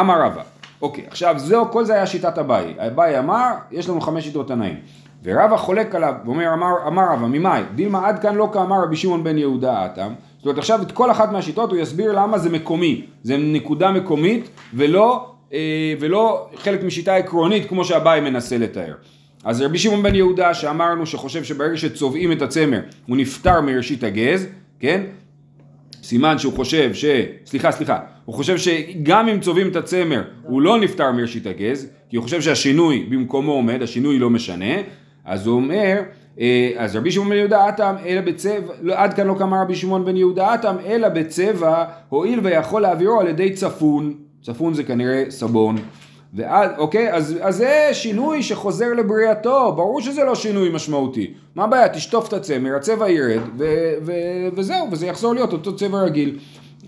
אמר 0.00 0.22
רבא, 0.22 0.42
אוקיי 0.82 1.04
עכשיו 1.06 1.34
זהו 1.38 1.70
כל 1.70 1.84
זה 1.84 1.94
היה 1.94 2.06
שיטת 2.06 2.38
אביי, 2.38 2.74
אביי 2.78 3.18
אמר 3.18 3.52
יש 3.70 3.88
לנו 3.88 4.00
חמש 4.00 4.24
שיטות 4.24 4.48
תנאים. 4.48 4.76
ורבא 5.24 5.56
חולק 5.56 5.94
עליו 5.94 6.14
ואומר 6.24 6.52
אמר, 6.54 6.72
אמר 6.86 7.02
רבא 7.12 7.26
ממאי? 7.26 7.62
דילמה 7.74 8.08
עד 8.08 8.18
כאן 8.18 8.34
לא 8.34 8.50
כאמר 8.52 8.82
רבי 8.82 8.96
שמעון 8.96 9.24
בן 9.24 9.38
יהודה 9.38 9.86
אטם. 9.86 10.12
זאת 10.36 10.46
אומרת 10.46 10.58
עכשיו 10.58 10.82
את 10.82 10.92
כל 10.92 11.10
אחת 11.10 11.32
מהשיטות 11.32 11.70
הוא 11.70 11.78
יסביר 11.78 12.12
למה 12.12 12.38
זה 12.38 12.50
מקומי. 12.50 13.04
זה 13.22 13.36
נקודה 13.36 13.90
מקומית 13.90 14.48
ולא 14.74 15.35
ולא 16.00 16.48
חלק 16.56 16.82
משיטה 16.82 17.16
עקרונית 17.16 17.68
כמו 17.68 17.84
שאביי 17.84 18.20
מנסה 18.20 18.58
לתאר. 18.58 18.94
אז 19.44 19.60
רבי 19.60 19.78
שמעון 19.78 20.02
בן 20.02 20.14
יהודה 20.14 20.54
שאמרנו 20.54 21.06
שחושב 21.06 21.44
שברגע 21.44 21.76
שצובעים 21.76 22.32
את 22.32 22.42
הצמר 22.42 22.80
הוא 23.06 23.16
נפטר 23.16 23.60
מראשית 23.60 24.04
הגז, 24.04 24.46
כן? 24.80 25.02
סימן 26.02 26.38
שהוא 26.38 26.52
חושב 26.52 26.94
ש... 26.94 27.04
סליחה, 27.46 27.72
סליחה. 27.72 27.98
הוא 28.24 28.34
חושב 28.34 28.56
שגם 28.58 29.28
אם 29.28 29.40
צובעים 29.40 29.68
את 29.68 29.76
הצמר 29.76 30.22
הוא 30.42 30.62
לא 30.62 30.78
נפטר 30.78 31.12
מראשית 31.12 31.46
הגז, 31.46 31.88
כי 32.08 32.16
הוא 32.16 32.22
חושב 32.22 32.40
שהשינוי 32.40 33.06
במקומו 33.10 33.52
עומד, 33.52 33.82
השינוי 33.82 34.18
לא 34.18 34.30
משנה, 34.30 34.74
אז 35.24 35.46
הוא 35.46 35.56
אומר, 35.56 36.00
אה, 36.40 36.72
אז 36.76 36.96
רבי 36.96 37.10
שמעון 37.10 37.28
בן 37.28 37.36
יהודה 37.36 37.68
אטם 37.68 37.94
אלא 38.06 38.20
בצבע, 38.20 38.74
לא, 38.82 38.94
עד 38.96 39.14
כאן 39.14 39.26
לא 39.26 39.34
קמה 39.38 39.62
רבי 39.62 39.74
שמעון 39.74 40.04
בן 40.04 40.16
יהודה 40.16 40.54
אטם 40.54 40.76
אלא 40.86 41.08
בצבע 41.08 41.84
הואיל 42.08 42.40
ויכול 42.42 42.82
להעבירו 42.82 43.20
על 43.20 43.28
ידי 43.28 43.52
צפון 43.52 44.14
צפון 44.46 44.74
זה 44.74 44.84
כנראה 44.84 45.24
סבון. 45.28 45.76
ואז, 46.34 46.70
אוקיי, 46.78 47.12
אז, 47.12 47.38
אז 47.40 47.56
זה 47.56 47.88
שינוי 47.92 48.42
שחוזר 48.42 48.92
לבריאתו, 48.98 49.72
ברור 49.76 50.00
שזה 50.00 50.24
לא 50.24 50.34
שינוי 50.34 50.68
משמעותי. 50.68 51.30
מה 51.54 51.64
הבעיה? 51.64 51.88
תשטוף 51.88 52.28
את 52.28 52.32
הצמר, 52.32 52.76
הצבע 52.76 53.10
ירד, 53.10 53.40
ו, 53.58 53.64
ו, 54.06 54.12
וזהו, 54.56 54.88
וזה 54.92 55.06
יחזור 55.06 55.34
להיות 55.34 55.52
אותו 55.52 55.76
צבע 55.76 55.98
רגיל. 55.98 56.38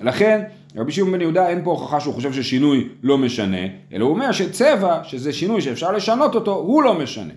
לכן, 0.03 0.41
רבי 0.77 0.93
שמעון 0.93 1.13
בן 1.13 1.21
יהודה 1.21 1.49
אין 1.49 1.65
פה 1.65 1.71
הוכחה 1.71 2.01
שהוא 2.01 2.15
חושב 2.15 2.33
ששינוי 2.33 2.89
לא 3.03 3.19
משנה, 3.19 3.67
אלא 3.93 4.05
הוא 4.05 4.15
אומר 4.15 4.33
שצבע, 4.33 5.01
שזה 5.05 5.33
שינוי 5.33 5.61
שאפשר 5.61 5.93
לשנות 5.93 6.35
אותו, 6.35 6.55
הוא 6.55 6.83
לא 6.83 6.95
משנה. 6.95 7.33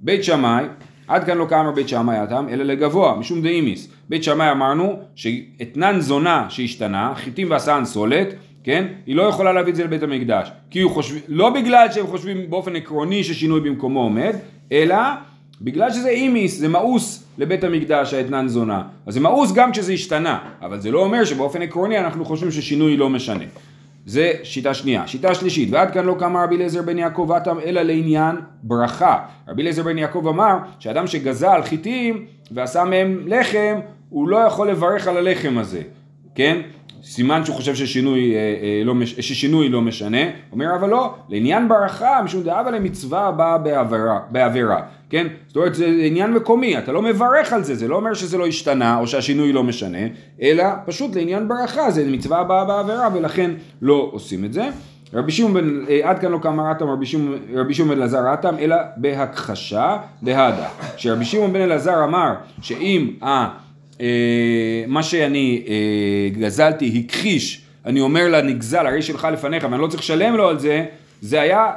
בית 0.00 0.24
שמאי, 0.24 0.64
עד 1.08 1.24
כאן 1.24 1.38
לא 1.38 1.44
קמה 1.44 1.72
בית 1.72 1.88
שמאי 1.88 2.16
הטעם, 2.16 2.48
אלא 2.48 2.64
לגבוה, 2.64 3.16
משום 3.16 3.42
דאימיס. 3.42 3.88
בית 4.08 4.24
שמאי 4.24 4.50
אמרנו 4.50 4.98
שאתנן 5.14 6.00
זונה 6.00 6.46
שהשתנה, 6.48 7.12
חיטים 7.16 7.50
ועשן 7.50 7.82
סולת, 7.84 8.34
כן? 8.64 8.86
היא 9.06 9.16
לא 9.16 9.22
יכולה 9.22 9.52
להביא 9.52 9.72
את 9.72 9.76
זה 9.76 9.84
לבית 9.84 10.02
המקדש. 10.02 10.50
כי 10.70 10.80
הוא 10.80 10.92
חושב, 10.92 11.14
לא 11.28 11.50
בגלל 11.50 11.86
שהם 11.92 12.06
חושבים 12.06 12.50
באופן 12.50 12.76
עקרוני 12.76 13.24
ששינוי 13.24 13.60
במקומו 13.60 14.02
עומד, 14.02 14.36
אלא 14.72 14.96
בגלל 15.60 15.90
שזה 15.90 16.08
אימיס, 16.08 16.58
זה 16.58 16.68
מאוס 16.68 17.24
לבית 17.38 17.64
המקדש 17.64 18.14
האתנן 18.14 18.48
זונה. 18.48 18.82
אז 19.06 19.14
זה 19.14 19.20
מאוס 19.20 19.52
גם 19.52 19.72
כשזה 19.72 19.92
השתנה, 19.92 20.38
אבל 20.62 20.80
זה 20.80 20.90
לא 20.90 21.04
אומר 21.04 21.24
שבאופן 21.24 21.62
עקרוני 21.62 21.98
אנחנו 21.98 22.24
חושבים 22.24 22.50
ששינוי 22.50 22.96
לא 22.96 23.10
משנה. 23.10 23.44
זה 24.06 24.32
שיטה 24.42 24.74
שנייה. 24.74 25.06
שיטה 25.06 25.34
שלישית, 25.34 25.68
ועד 25.72 25.90
כאן 25.90 26.04
לא 26.04 26.16
קמה 26.18 26.44
רבי 26.44 26.56
אליעזר 26.56 26.82
בן 26.82 26.98
יעקב 26.98 27.32
אטם 27.36 27.56
אלא 27.64 27.82
לעניין 27.82 28.36
ברכה. 28.62 29.18
רבי 29.48 29.62
אליעזר 29.62 29.82
בן 29.82 29.98
יעקב 29.98 30.26
אמר 30.28 30.56
שאדם 30.78 31.06
שגזל 31.06 31.62
חיטים 31.62 32.24
ועשה 32.50 32.84
מהם 32.84 33.24
לחם, 33.26 33.80
הוא 34.08 34.28
לא 34.28 34.36
יכול 34.36 34.70
לברך 34.70 35.08
על 35.08 35.16
הלחם 35.16 35.58
הזה, 35.58 35.82
כן? 36.34 36.60
סימן 37.04 37.44
שהוא 37.44 37.56
חושב 37.56 37.74
ששינוי, 37.74 38.34
אה, 38.34 38.38
אה, 38.38 38.82
לא, 38.84 38.94
ששינוי 39.04 39.68
לא 39.68 39.80
משנה, 39.80 40.18
אומר 40.52 40.74
אבל 40.74 40.90
לא, 40.90 41.14
לעניין 41.28 41.68
ברכה, 41.68 42.22
משום 42.24 42.42
דאבה 42.42 42.70
למצווה 42.70 43.26
הבאה 43.26 43.58
בעבירה, 43.58 44.20
בעבירה, 44.30 44.82
כן? 45.10 45.26
זאת 45.46 45.56
אומרת 45.56 45.74
זה 45.74 45.86
עניין 45.86 46.32
מקומי, 46.32 46.78
אתה 46.78 46.92
לא 46.92 47.02
מברך 47.02 47.52
על 47.52 47.64
זה, 47.64 47.74
זה 47.74 47.88
לא 47.88 47.96
אומר 47.96 48.14
שזה 48.14 48.38
לא 48.38 48.46
השתנה 48.46 48.98
או 48.98 49.06
שהשינוי 49.06 49.52
לא 49.52 49.64
משנה, 49.64 49.98
אלא 50.42 50.64
פשוט 50.86 51.16
לעניין 51.16 51.48
ברכה, 51.48 51.90
זה 51.90 52.06
מצווה 52.06 52.40
הבאה 52.40 52.64
בעבירה 52.64 53.08
ולכן 53.14 53.50
לא 53.82 54.10
עושים 54.12 54.44
את 54.44 54.52
זה. 54.52 54.68
רבי 55.14 55.32
שמעון 55.32 55.54
בן, 55.54 55.86
אה, 55.88 56.00
עד 56.10 56.18
כאן 56.18 56.32
לא 56.32 56.38
קאמר 56.38 56.72
אטם 56.72 56.88
רבי 56.88 57.06
שמעון 57.74 57.88
בן 57.88 57.96
אלעזר 57.96 58.34
אטם, 58.34 58.54
אלא 58.58 58.76
בהכחשה 58.96 59.96
דהדה. 60.22 60.68
שרבי 60.96 61.24
שמעון 61.24 61.52
בן 61.52 61.60
אלעזר 61.60 62.04
אמר 62.04 62.34
שאם 62.62 63.10
ה... 63.22 63.26
אה, 63.26 63.48
מה 64.86 65.02
שאני 65.02 65.62
אה, 65.68 65.74
גזלתי 66.40 67.04
הכחיש, 67.04 67.62
אני 67.86 68.00
אומר 68.00 68.28
לנגזל, 68.28 68.86
הרי 68.86 69.02
שלך 69.02 69.28
לפניך 69.32 69.66
ואני 69.70 69.82
לא 69.82 69.86
צריך 69.86 70.02
לשלם 70.02 70.36
לו 70.36 70.48
על 70.48 70.58
זה, 70.58 70.84
זה 71.20 71.40
היה, 71.40 71.72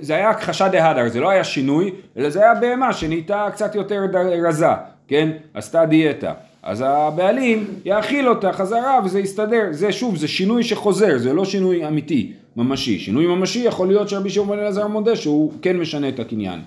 זה 0.00 0.14
היה 0.14 0.30
הכחשה 0.30 0.68
דהדר, 0.68 1.08
זה 1.08 1.20
לא 1.20 1.30
היה 1.30 1.44
שינוי, 1.44 1.90
אלא 2.16 2.30
זה 2.30 2.40
היה 2.40 2.54
בהמה 2.54 2.92
שנהייתה 2.92 3.46
קצת 3.52 3.74
יותר 3.74 4.00
רזה, 4.46 4.66
כן? 5.08 5.30
עשתה 5.54 5.86
דיאטה. 5.86 6.32
אז 6.62 6.84
הבעלים 6.86 7.66
יאכיל 7.84 8.28
אותה 8.28 8.52
חזרה 8.52 9.00
וזה 9.04 9.20
יסתדר. 9.20 9.66
זה 9.70 9.92
שוב, 9.92 10.16
זה 10.16 10.28
שינוי 10.28 10.64
שחוזר, 10.64 11.18
זה 11.18 11.32
לא 11.32 11.44
שינוי 11.44 11.86
אמיתי, 11.86 12.32
ממשי. 12.56 12.98
שינוי 12.98 13.26
ממשי 13.26 13.58
יכול 13.58 13.88
להיות 13.88 14.08
שרבי 14.08 14.30
שמעון 14.30 14.58
אלעזר 14.58 14.86
מודה 14.86 15.16
שהוא 15.16 15.52
כן 15.62 15.76
משנה 15.76 16.08
את 16.08 16.20
הקניין. 16.20 16.60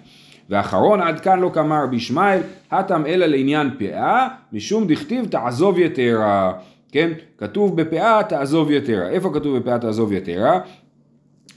ואחרון 0.49 1.01
עד 1.01 1.19
כאן 1.19 1.39
לא 1.39 1.51
קמה 1.53 1.83
רבי 1.83 1.95
ישמעאל, 1.95 2.39
הטם 2.71 3.05
אלא 3.05 3.25
לעניין 3.25 3.69
פאה, 3.79 4.27
משום 4.53 4.87
דכתיב 4.87 5.25
תעזוב 5.25 5.79
יתרה, 5.79 6.53
כן? 6.91 7.11
כתוב 7.37 7.81
בפאה 7.81 8.23
תעזוב 8.23 8.71
יתרה. 8.71 9.09
איפה 9.09 9.31
כתוב 9.33 9.57
בפאה 9.57 9.79
תעזוב 9.79 10.13
יתרה? 10.13 10.59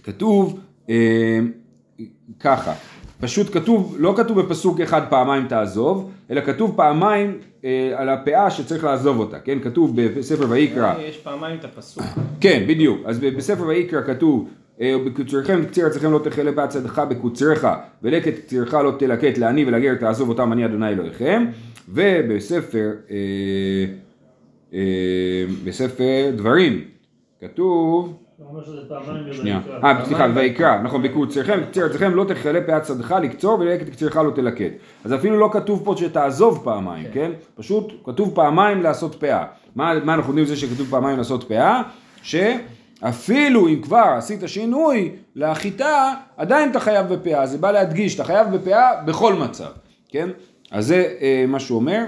כתוב 0.03 0.61
אה, 0.91 1.39
ככה, 2.41 2.73
פשוט 3.21 3.53
כתוב, 3.53 3.97
לא 3.99 4.15
כתוב 4.17 4.41
בפסוק 4.41 4.81
אחד 4.81 5.03
פעמיים 5.11 5.47
תעזוב, 5.47 6.11
אלא 6.31 6.41
כתוב 6.41 6.73
פעמיים 6.77 7.39
אה, 7.65 7.93
על 7.97 8.09
הפאה 8.09 8.51
שצריך 8.51 8.85
לעזוב 8.85 9.19
אותה, 9.19 9.39
כן? 9.39 9.59
כתוב 9.63 9.97
בספר 9.97 10.47
ויקרא. 10.49 10.95
יש 11.01 11.17
פעמיים 11.17 11.57
את 11.59 11.65
הפסוק. 11.65 12.05
כן, 12.41 12.65
בדיוק. 12.69 13.01
אז 13.05 13.19
בספר 13.19 13.67
ויקרא 13.67 14.01
כתוב 14.03 14.49
ובקוצריכם 14.83 15.65
קציר 15.65 15.87
ארציכם 15.87 16.13
לא 16.13 16.21
תחלה 16.25 16.53
פאת 16.53 16.69
צדך 16.69 16.99
בקוצריך 16.99 17.69
ולקט 18.03 18.39
קצירך 18.39 18.75
לא 18.75 18.93
תלקט 18.99 19.39
לעני 19.39 19.65
ולגר 19.65 19.95
תעזוב 19.95 20.29
אותם 20.29 20.53
אני 20.53 20.65
אדוני 20.65 20.89
אלוהיכם 20.89 21.47
ובספר 21.89 22.91
אה, 23.11 23.17
אה, 24.75 25.45
בספר 25.65 26.31
דברים 26.37 26.85
כתוב 27.41 28.17
שנייה, 29.33 29.61
אה 29.85 30.05
סליחה, 30.05 30.27
ויקרא, 30.35 30.83
נכון, 30.83 31.03
בקוצריכם, 31.03 31.61
קציר 31.71 31.85
ארציכם 31.85 32.15
לא 32.15 32.25
תחלה 32.25 32.61
פאת 32.67 32.83
צדך 32.83 33.15
לקצור 33.23 33.59
ולקט 33.61 33.89
קצירך 33.89 34.17
לא 34.17 34.31
תלקט. 34.35 34.73
אז 35.05 35.15
אפילו 35.15 35.39
לא 35.39 35.49
כתוב 35.53 35.83
פה 35.85 35.95
שתעזוב 35.97 36.61
פעמיים, 36.65 37.07
כן? 37.13 37.31
פשוט 37.55 37.93
כתוב 38.05 38.35
פעמיים 38.35 38.83
לעשות 38.83 39.15
פאה. 39.15 39.45
מה 39.77 39.93
אנחנו 39.93 40.29
יודעים 40.29 40.45
בזה 40.45 40.57
שכתוב 40.57 40.91
פעמיים 40.91 41.19
לעשות 41.19 41.45
פאה? 41.45 41.83
ש... 42.23 42.35
אפילו 43.00 43.69
אם 43.69 43.80
כבר 43.83 44.14
עשית 44.16 44.40
שינוי 44.47 45.11
לחיטה, 45.37 46.14
עדיין 46.37 46.71
אתה 46.71 46.80
חייב 46.80 47.14
בפאה. 47.14 47.47
זה 47.47 47.59
בא 47.59 47.71
להדגיש, 47.71 48.14
אתה 48.14 48.25
חייב 48.25 48.57
בפאה 48.57 49.02
בכל 49.04 49.35
מצב, 49.35 49.71
כן? 50.09 50.28
אז 50.71 50.87
זה 50.87 51.14
אה, 51.21 51.45
מה 51.49 51.61
שהוא 51.61 51.78
אומר. 51.78 52.04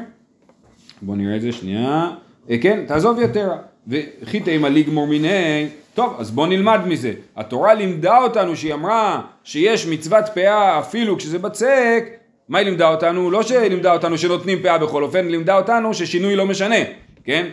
בואו 1.02 1.16
נראה 1.16 1.37
את 1.37 1.40
זה 1.40 1.52
שנייה. 1.52 2.11
אה, 2.50 2.58
כן, 2.58 2.84
תעזוב 2.87 3.20
יתרה. 3.20 3.56
וכי 3.88 4.40
תימא 4.40 4.66
לגמור 4.66 5.06
מיני, 5.06 5.68
טוב, 5.94 6.16
אז 6.18 6.30
בוא 6.30 6.46
נלמד 6.46 6.80
מזה. 6.87 7.12
התורה 7.37 7.75
לימדה 7.75 8.18
אותנו 8.18 8.56
שהיא 8.56 8.75
אמרה 8.75 9.22
שיש 9.44 9.87
מצוות 9.87 10.25
פאה 10.34 10.78
אפילו 10.78 11.16
כשזה 11.18 11.38
בצק, 11.38 12.04
מה 12.49 12.58
היא 12.58 12.64
לימדה 12.64 12.88
אותנו? 12.88 13.30
לא 13.30 13.42
שהיא 13.42 13.58
לימדה 13.58 13.92
אותנו 13.92 14.18
שנותנים 14.18 14.62
פאה 14.62 14.78
בכל 14.78 15.02
אופן, 15.02 15.18
היא 15.18 15.30
לימדה 15.30 15.56
אותנו 15.56 15.94
ששינוי 15.94 16.37
לא 16.37 16.46
משנה, 16.46 16.76
כן? 17.25 17.46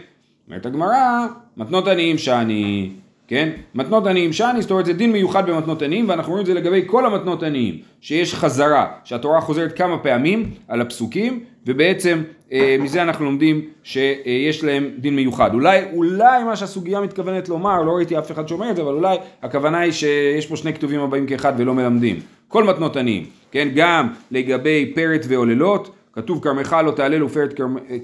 אומרת 0.47 0.65
הגמרא, 0.65 1.25
מתנות 1.57 1.87
עניים 1.87 2.17
שאני, 2.17 2.89
כן? 3.29 3.49
מתנות 3.75 4.07
עניים 4.07 4.33
שאני, 4.33 4.61
זאת 4.61 4.71
אומרת 4.71 4.85
זה 4.85 4.93
דין 4.93 5.11
מיוחד 5.11 5.49
במתנות 5.49 5.81
עניים, 5.81 6.09
ואנחנו 6.09 6.31
רואים 6.31 6.41
את 6.41 6.45
זה 6.45 6.53
לגבי 6.53 6.83
כל 6.85 7.05
המתנות 7.05 7.43
עניים, 7.43 7.77
שיש 8.01 8.35
חזרה, 8.35 8.87
שהתורה 9.03 9.41
חוזרת 9.41 9.77
כמה 9.77 9.97
פעמים 9.97 10.51
על 10.67 10.81
הפסוקים, 10.81 11.43
ובעצם 11.65 12.21
אה, 12.51 12.75
מזה 12.79 13.01
אנחנו 13.01 13.25
לומדים 13.25 13.61
שיש 13.83 14.63
להם 14.63 14.89
דין 14.97 15.15
מיוחד. 15.15 15.53
אולי, 15.53 15.79
אולי 15.93 16.43
מה 16.43 16.55
שהסוגיה 16.55 17.01
מתכוונת 17.01 17.49
לומר, 17.49 17.81
לא 17.81 17.91
ראיתי 17.91 18.17
אף 18.17 18.31
אחד 18.31 18.47
שאומר 18.47 18.69
את 18.71 18.75
זה, 18.75 18.81
אבל 18.81 18.93
אולי 18.93 19.17
הכוונה 19.43 19.79
היא 19.79 19.91
שיש 19.91 20.45
פה 20.45 20.55
שני 20.55 20.73
כתובים 20.73 20.99
הבאים 20.99 21.25
כאחד 21.25 21.53
ולא 21.57 21.73
מלמדים. 21.73 22.19
כל 22.47 22.63
מתנות 22.63 22.97
עניים, 22.97 23.25
כן? 23.51 23.67
גם 23.75 24.07
לגבי 24.31 24.91
פרט 24.95 25.25
ועוללות, 25.27 25.95
כתוב 26.13 26.43
כרמך 26.43 26.75
לא 26.85 26.91
תעלל 26.91 27.23
ופרט 27.23 27.53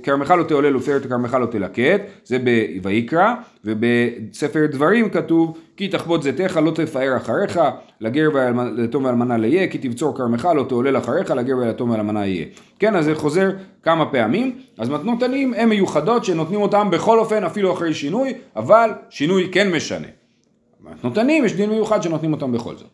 כרמך 0.03 0.31
לא 0.31 0.43
תעולל 0.43 0.75
ופרט 0.75 1.05
כרמך 1.05 1.33
לא 1.33 1.45
תלקט, 1.45 2.01
זה 2.23 2.37
בויקרא, 2.81 3.33
ובספר 3.65 4.65
דברים 4.71 5.09
כתוב 5.09 5.57
כי 5.77 5.87
תחבוט 5.87 6.23
זיתך 6.23 6.59
לא 6.63 6.71
תפאר 6.71 7.17
אחריך, 7.17 7.59
לגר 8.01 8.29
וליתום 8.33 9.05
ואלמנה 9.05 9.37
ליה, 9.37 9.67
כי 9.67 9.77
תבצור 9.77 10.17
כרמך 10.17 10.49
לא 10.55 10.63
תעולל 10.63 10.97
אחריך, 10.97 11.31
לגר 11.31 11.57
וליתום 11.57 11.89
ואלמנה 11.89 12.27
יהיה. 12.27 12.45
כן, 12.79 12.95
אז 12.95 13.05
זה 13.05 13.15
חוזר 13.15 13.51
כמה 13.83 14.05
פעמים, 14.05 14.57
אז 14.77 14.89
מתנות 14.89 15.23
עניים 15.23 15.53
הן 15.53 15.69
מיוחדות 15.69 16.25
שנותנים 16.25 16.61
אותן 16.61 16.89
בכל 16.91 17.19
אופן 17.19 17.43
אפילו 17.43 17.73
אחרי 17.73 17.93
שינוי, 17.93 18.33
אבל 18.55 18.89
שינוי 19.09 19.49
כן 19.51 19.71
משנה. 19.71 20.07
מתנות 20.81 21.17
עניים 21.17 21.45
יש 21.45 21.53
דין 21.53 21.69
מיוחד 21.69 22.03
שנותנים 22.03 22.33
אותם 22.33 22.51
בכל 22.51 22.75
זאת. 22.75 22.89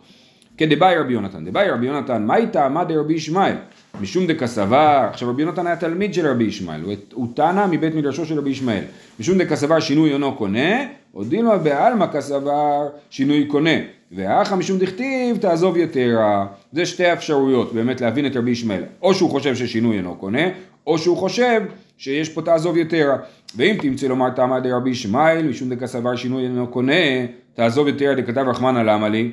כדבאי 0.62 0.98
רבי 0.98 1.14
יונתן, 1.14 1.46
דבאי 1.46 1.70
רבי 1.70 1.86
יונתן, 1.86 2.24
מה 2.24 2.36
איתה? 2.36 2.70
מה 2.70 2.84
דרבי 2.84 3.14
ישמעאל? 3.14 3.56
משום 4.02 4.28
דקסבר, 4.28 5.08
עכשיו 5.10 5.30
רבי 5.30 5.42
יונתן 5.42 5.68
היה 5.68 5.76
תלמיד 5.76 6.14
של 6.14 6.28
רבי 6.28 6.44
ישמעאל, 6.44 6.82
הוא 7.14 7.28
תנא 7.36 7.68
מבית 7.68 7.96
מדרשו 7.96 8.26
של 8.26 8.40
רבי 8.40 8.50
ישמעאל, 8.50 8.84
משום 9.20 9.38
דקסבר 9.38 9.80
שינוי 9.80 10.14
אינו 10.14 10.36
קונה, 10.36 10.86
הודינו 11.12 11.60
בעלמא 11.64 12.06
כסבר 12.14 12.88
שינוי 13.10 13.46
קונה, 13.46 13.70
ואחא 14.12 14.56
משום 14.56 14.80
דכתיב 14.80 15.38
תעזוב 15.38 15.78
יתרה, 15.78 16.46
זה 16.72 16.86
שתי 16.86 17.14
אפשרויות 17.14 17.74
באמת 17.74 18.02
להבין 18.02 18.26
את 18.26 18.36
רבי 18.36 18.52
ישמעאל, 18.52 18.84
או 19.02 19.14
שהוא 19.14 19.30
חושב 19.30 19.56
ששינוי 19.56 19.98
אינו 19.98 20.16
קונה, 20.16 20.44
או 20.88 20.98
שהוא 20.98 21.18
חושב 21.18 21.62
שיש 21.98 22.30
פה 22.30 22.42
תעזוב 22.42 22.78
יתרה, 22.78 23.16
ואם 23.56 23.76
תמצא 23.82 24.08
לומר 24.08 24.30
תמא 24.30 24.60
דרבי 24.60 24.90
ישמעאל, 24.90 25.48
משום 25.48 25.70
דקסבר 25.70 26.16
שינוי 26.16 26.44
אינו 26.44 26.68
קונה, 26.68 27.26
תעזוב 27.54 27.88
יתרה 27.88 28.16
דכתב 28.16 28.46
רחמנא 28.48 28.80
למה 28.80 29.10
לי, 29.10 29.32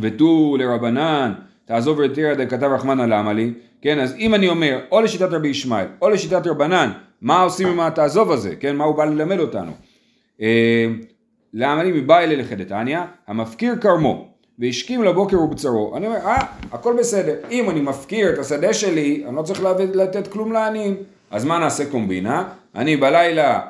ותו 0.00 0.56
לרבנן 0.58 1.32
תעזוב 1.64 1.98
ותרא 1.98 2.34
דכתב 2.34 2.66
רחמנא 2.66 3.02
למה 3.02 3.32
לי, 3.32 3.52
כן, 3.82 3.98
אז 3.98 4.14
אם 4.18 4.34
אני 4.34 4.48
אומר 4.48 4.78
או 4.92 5.00
לשיטת 5.00 5.32
רבי 5.32 5.48
ישמעאל 5.48 5.86
או 6.02 6.10
לשיטת 6.10 6.46
רבנן, 6.46 6.90
מה 7.20 7.42
עושים 7.42 7.68
עם 7.68 7.80
התעזוב 7.80 8.32
הזה, 8.32 8.56
כן, 8.56 8.76
מה 8.76 8.84
הוא 8.84 8.96
בא 8.96 9.04
ללמד 9.04 9.38
אותנו. 9.38 9.72
אה, 10.40 10.86
למה 11.54 11.82
לי 11.82 11.92
מבאי 11.92 12.26
ללכת 12.26 12.56
דתניא, 12.56 13.00
המפקיר 13.26 13.76
כרמו 13.76 14.28
והשכים 14.58 15.02
לבוקר 15.02 15.40
ובצרו, 15.40 15.96
אני 15.96 16.06
אומר, 16.06 16.16
אה, 16.16 16.38
הכל 16.72 16.94
בסדר, 16.98 17.34
אם 17.50 17.70
אני 17.70 17.80
מפקיר 17.80 18.32
את 18.32 18.38
השדה 18.38 18.74
שלי, 18.74 19.24
אני 19.28 19.36
לא 19.36 19.42
צריך 19.42 19.62
לתת 19.94 20.26
כלום 20.26 20.52
לעניים, 20.52 20.96
אז 21.30 21.44
מה 21.44 21.58
נעשה 21.58 21.90
קומבינה? 21.90 22.48
אני 22.74 22.96
בלילה 22.96 23.60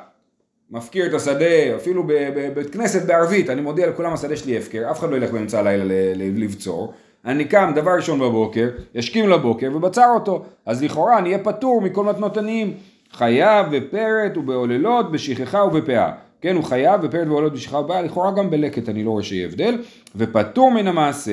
מפקיר 0.71 1.05
את 1.05 1.13
השדה, 1.13 1.75
אפילו 1.75 2.03
בבית 2.07 2.69
כנסת 2.69 3.05
בערבית, 3.05 3.49
אני 3.49 3.61
מודיע 3.61 3.89
לכולם 3.89 4.13
השדה 4.13 4.35
שלי 4.35 4.57
הפקר, 4.57 4.91
אף 4.91 4.99
אחד 4.99 5.09
לא 5.09 5.15
ילך 5.15 5.31
באמצע 5.31 5.59
הלילה 5.59 5.83
לבצור, 6.15 6.93
אני 7.25 7.45
קם 7.45 7.71
דבר 7.75 7.91
ראשון 7.95 8.19
בבוקר, 8.19 8.69
ישכים 8.95 9.29
לבוקר 9.29 9.69
ובצר 9.75 10.11
אותו, 10.13 10.45
אז 10.65 10.83
לכאורה 10.83 11.17
אני 11.17 11.29
אהיה 11.33 11.43
פטור 11.43 11.81
מכל 11.81 12.03
מתנות 12.05 12.37
עניים. 12.37 12.73
חייב 13.11 13.67
בפרט 13.71 14.37
ובעוללות, 14.37 15.11
בשכחה 15.11 15.63
ובפאה. 15.63 16.11
כן, 16.41 16.55
הוא 16.55 16.63
חייב 16.63 17.01
בפרט 17.01 17.27
ובעוללות 17.27 17.53
בשכחה 17.53 17.77
ובפאה, 17.77 18.01
לכאורה 18.01 18.31
גם 18.31 18.49
בלקט 18.49 18.89
אני 18.89 19.03
לא 19.03 19.09
רואה 19.09 19.23
שיהיה 19.23 19.45
הבדל, 19.45 19.77
ופטור 20.15 20.71
מן 20.71 20.87
המעשר. 20.87 21.31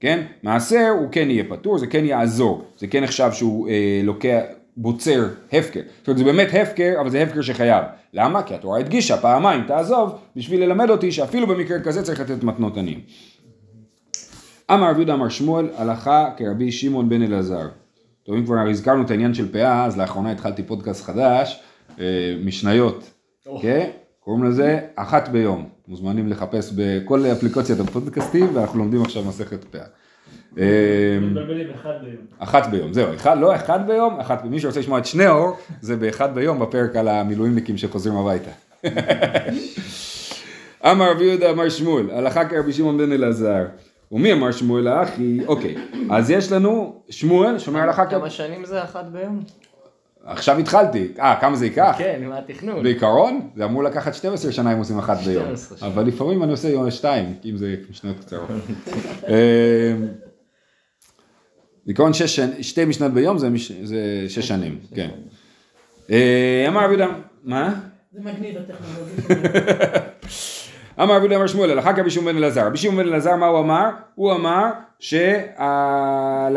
כן, 0.00 0.22
מעשר 0.42 0.88
הוא 0.98 1.08
כן 1.12 1.30
יהיה 1.30 1.44
פטור, 1.48 1.78
זה 1.78 1.86
כן 1.86 2.04
יעזור, 2.04 2.62
זה 2.78 2.86
כן 2.86 3.02
נחשב 3.02 3.32
שהוא 3.32 3.68
אה, 3.68 4.00
לוקח, 4.04 4.40
בוצר 4.76 5.28
הפקר. 5.52 5.80
זאת 5.98 6.08
אומרת 6.08 6.18
זה 6.18 6.24
באמת 6.24 6.48
הפקר, 6.62 6.94
אבל 7.00 7.10
זה 7.10 7.22
הפקר 7.22 7.42
שחייב. 7.42 7.84
למה? 8.12 8.42
כי 8.42 8.54
התורה 8.54 8.78
הדגישה 8.78 9.16
פעמיים, 9.16 9.64
תעזוב, 9.66 10.18
בשביל 10.36 10.64
ללמד 10.64 10.90
אותי 10.90 11.12
שאפילו 11.12 11.46
במקרה 11.46 11.80
כזה 11.80 12.02
צריך 12.02 12.20
לתת 12.20 12.44
מתנות 12.44 12.76
עניים. 12.76 13.00
אמר 14.70 14.90
רבי 14.90 14.98
יהודה 14.98 15.14
אמר 15.14 15.28
שמואל, 15.28 15.68
הלכה 15.76 16.30
כרבי 16.36 16.72
שמעון 16.72 17.08
בן 17.08 17.22
אלעזר. 17.22 17.68
טוב, 18.22 18.36
אם 18.36 18.44
כבר 18.44 18.58
הזכרנו 18.70 19.02
את 19.02 19.10
העניין 19.10 19.34
של 19.34 19.52
פאה, 19.52 19.84
אז 19.84 19.98
לאחרונה 19.98 20.32
התחלתי 20.32 20.62
פודקאסט 20.62 21.04
חדש, 21.04 21.62
אה, 22.00 22.04
משניות, 22.44 23.10
כן? 23.62 23.90
קוראים 24.20 24.44
לזה 24.44 24.80
אחת 24.94 25.28
ביום. 25.28 25.68
מוזמנים 25.88 26.28
לחפש 26.28 26.72
בכל 26.76 27.26
אפליקציית 27.26 27.80
הפודקאסטים, 27.80 28.56
ואנחנו 28.56 28.78
לומדים 28.78 29.02
עכשיו 29.02 29.24
מסכת 29.24 29.64
פאה. 29.64 29.84
אה, 30.58 31.18
אחת 32.38 32.66
ביום, 32.66 32.92
זהו, 32.92 33.14
אחד, 33.14 33.38
לא 33.38 33.56
אחד 33.56 33.86
ביום, 33.86 34.20
אחת. 34.20 34.44
מי 34.44 34.60
שרוצה 34.60 34.80
לשמוע 34.80 34.98
את 34.98 35.06
שני 35.06 35.26
אור, 35.26 35.56
זה 35.80 35.96
באחד 35.96 36.34
ביום 36.34 36.58
בפרק 36.58 36.96
על 36.96 37.08
המילואימניקים 37.08 37.76
שחוזרים 37.76 38.16
הביתה. 38.16 38.50
אמר 40.90 41.10
רבי 41.10 41.24
יהודה 41.24 41.50
אמר 41.50 41.68
שמואל, 41.68 42.10
הלכה 42.10 42.44
כרבי 42.44 42.72
שמעון 42.72 42.98
בן 42.98 43.12
אלעזר. 43.12 43.64
ומי 44.12 44.32
אמר 44.32 44.52
שמואל 44.52 44.88
האחי? 44.88 45.38
אוקיי, 45.46 45.74
אז 46.10 46.30
יש 46.30 46.52
לנו 46.52 47.02
שמואל 47.10 47.58
שומר 47.58 47.80
הלכה 47.80 48.06
כמה 48.06 48.30
שנים 48.30 48.64
זה 48.64 48.84
אחת 48.84 49.04
ביום? 49.04 49.42
עכשיו 50.24 50.58
התחלתי, 50.58 51.08
אה 51.20 51.36
כמה 51.40 51.56
זה 51.56 51.66
ייקח? 51.66 51.94
כן, 51.98 52.22
מה 52.28 52.38
התכנון? 52.38 52.82
בעיקרון 52.82 53.50
זה 53.56 53.64
אמור 53.64 53.82
לקחת 53.82 54.14
12 54.14 54.52
שנה 54.52 54.72
אם 54.72 54.78
עושים 54.78 54.98
אחת 54.98 55.18
ביום, 55.18 55.46
אבל 55.82 56.06
לפעמים 56.06 56.42
אני 56.42 56.50
עושה 56.52 56.68
יום 56.68 56.90
שתיים, 56.90 57.34
אם 57.44 57.56
זה 57.56 57.74
משנות 57.90 58.16
קצרות. 58.20 58.48
אמ, 61.82 61.86
בעיקרון 61.86 62.12
שתי 62.60 62.84
משנות 62.84 63.12
ביום 63.12 63.38
זה 63.38 63.48
שש 64.28 64.48
שנים, 64.48 64.78
כן. 64.94 65.08
אה, 66.10 66.64
אמר 66.68 66.84
רבי 66.84 66.96
מה? 67.44 67.74
זה 68.12 68.20
מגניב 68.20 68.56
הטכנולוגיה. 68.56 69.14
אמר 71.02 71.16
רבי 71.16 71.36
אמר 71.36 71.46
שמואל, 71.46 71.70
הלכה 71.70 71.94
כרבי 71.94 72.10
שמעון 72.10 72.32
בן 72.32 72.38
אלעזר. 72.38 72.66
רבי 72.66 72.76
שמעון 72.76 72.96
בן 72.96 73.08
אלעזר 73.08 73.36
מה 73.36 73.46
הוא 73.46 73.58
אמר? 73.58 73.90
הוא 74.14 74.32
אמר 74.32 74.66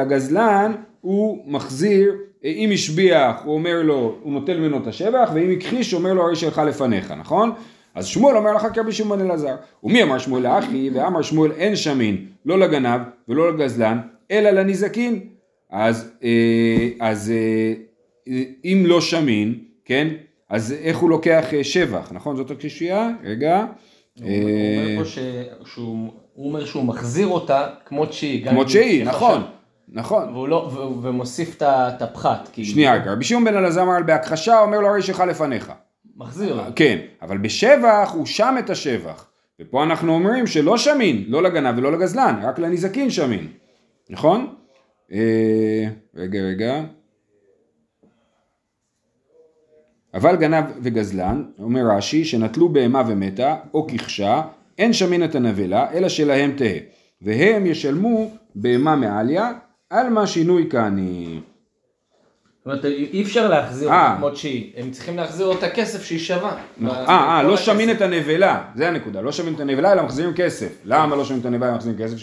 שלגזלן 0.02 0.72
הוא 1.02 1.44
מחזיר, 1.48 2.14
אם 2.44 2.70
השביח 2.74 3.36
הוא 3.44 3.54
אומר 3.54 3.82
לו, 3.84 4.16
הוא 4.22 4.34
נוטל 4.34 4.60
ממנו 4.60 4.78
את 4.78 4.88
השבח, 4.88 5.30
ואם 5.34 5.52
הכחיש 5.58 5.92
הוא 5.92 6.00
אומר 6.00 6.14
לו 6.14 6.24
הרי 6.24 6.36
שלך 6.36 6.62
לפניך, 6.68 7.12
נכון? 7.12 7.52
אז 7.96 8.06
שמואל 8.06 8.38
אומר 8.38 8.54
לך 8.54 8.68
כרבי 8.74 8.92
שמעון 8.92 9.20
בן 9.20 9.26
אלעזר. 9.26 9.56
ומי 9.84 10.04
אמר 10.04 10.18
שמואל 10.18 10.44
לאחי? 10.44 10.90
ואמר 10.94 11.22
שמואל 11.22 11.52
אין 11.52 11.76
שמין, 11.76 12.26
לא 12.46 12.60
לגנב 12.60 13.02
ולא 13.28 13.54
לגזלן, 13.54 14.00
אלא 14.32 14.50
לנזקין. 14.50 15.20
אז, 15.72 16.12
אה, 16.24 16.90
אז 17.00 17.32
אה, 17.32 18.44
אם 18.66 18.84
לא 18.86 19.02
שמין, 19.02 19.60
כן? 19.86 20.08
אז 20.50 20.76
איך 20.82 20.98
הוא 20.98 21.10
לוקח 21.10 21.54
אה, 21.54 21.64
שבח, 21.64 22.12
נכון? 22.12 22.36
זאת 22.36 22.52
הקשישייה? 22.52 23.10
רגע. 23.24 23.66
הוא 24.22 24.30
אומר 24.30 25.04
פה 25.04 25.10
שהוא 25.66 26.10
אומר 26.38 26.66
שהוא 26.66 26.84
מחזיר 26.84 27.28
אותה 27.28 27.68
כמו 27.86 28.06
שהיא. 28.12 28.50
כמו 28.50 28.70
שהיא, 28.70 29.06
נכון. 29.06 29.42
נכון. 29.90 30.50
לא, 30.50 30.72
ומוסיף 31.02 31.56
את 31.64 32.02
הפחת. 32.02 32.50
שנייה 32.64 32.96
רגע, 32.96 33.12
רבי 33.12 33.24
שמעון 33.24 33.46
בן 33.46 33.58
אלעזר 33.58 33.82
אמר 33.82 34.04
בהכחשה, 34.06 34.60
אומר 34.60 34.80
לו 34.80 34.88
הרי 34.88 35.02
שלך 35.02 35.20
לפניך. 35.20 35.72
מחזיר. 36.18 36.62
כן, 36.76 36.98
אבל 37.22 37.38
בשבח 37.38 38.12
הוא 38.14 38.26
שם 38.26 38.56
את 38.60 38.70
השבח. 38.70 39.28
ופה 39.62 39.84
אנחנו 39.84 40.14
אומרים 40.14 40.48
שלא 40.48 40.78
שמין, 40.78 41.26
לא 41.28 41.44
לגנב 41.44 41.78
ולא 41.78 41.92
לגזלן, 41.92 42.40
רק 42.44 42.60
לנזקין 42.60 43.10
שמין. 43.10 43.48
נכון? 44.10 44.56
אה, 45.12 45.86
רגע, 46.16 46.42
רגע. 46.42 46.84
אבל 50.14 50.36
גנב 50.36 50.66
וגזלן, 50.82 51.46
אומר 51.60 51.82
רש"י, 51.98 52.26
שנטלו 52.26 52.70
בהמה 52.70 53.04
ומתה, 53.08 53.56
או 53.74 53.88
ככשה, 53.88 54.42
אין 54.78 54.94
שמין 54.94 55.24
את 55.24 55.36
הנבלה, 55.36 55.92
אלא 55.94 56.10
שלהם 56.10 56.52
תהא. 56.58 56.78
והם 57.22 57.66
ישלמו 57.66 58.32
בהמה 58.56 58.96
מעליה, 58.96 59.52
על 59.90 60.10
מה 60.10 60.28
שינוי 60.28 60.68
כעני. 60.70 61.40
אומרת, 62.66 62.86
אי 62.86 63.22
אפשר 63.22 63.48
להחזיר 63.48 63.88
אותה 63.88 63.98
אה. 63.98 64.16
כמות 64.18 64.38
שהיא, 64.38 64.72
הם 64.78 64.92
צריכים 64.92 65.18
להחזיר 65.18 65.46
אותה 65.46 65.70
כסף 65.70 66.04
שהיא 66.04 66.20
שווה. 66.20 66.58
נכון. 66.78 66.98
אה, 66.98 67.38
אה, 67.38 67.44
לא 67.44 67.58
שמין 67.58 67.92
את 67.92 68.02
הנבלה, 68.02 68.62
זה 68.76 68.88
הנקודה, 68.88 69.22
לא 69.22 69.32
שמין 69.32 69.54
את 69.54 69.60
הנבלה 69.60 69.92
אלא 69.92 70.04
מחזירים 70.04 70.34
כסף. 70.34 70.70
למה 70.86 71.16
לא 71.16 71.26
שמין 71.26 71.40
את 71.40 71.46
הנבלה 71.46 71.68
אלא 71.68 71.76
מחזירים 71.76 71.98
כסף? 71.98 72.18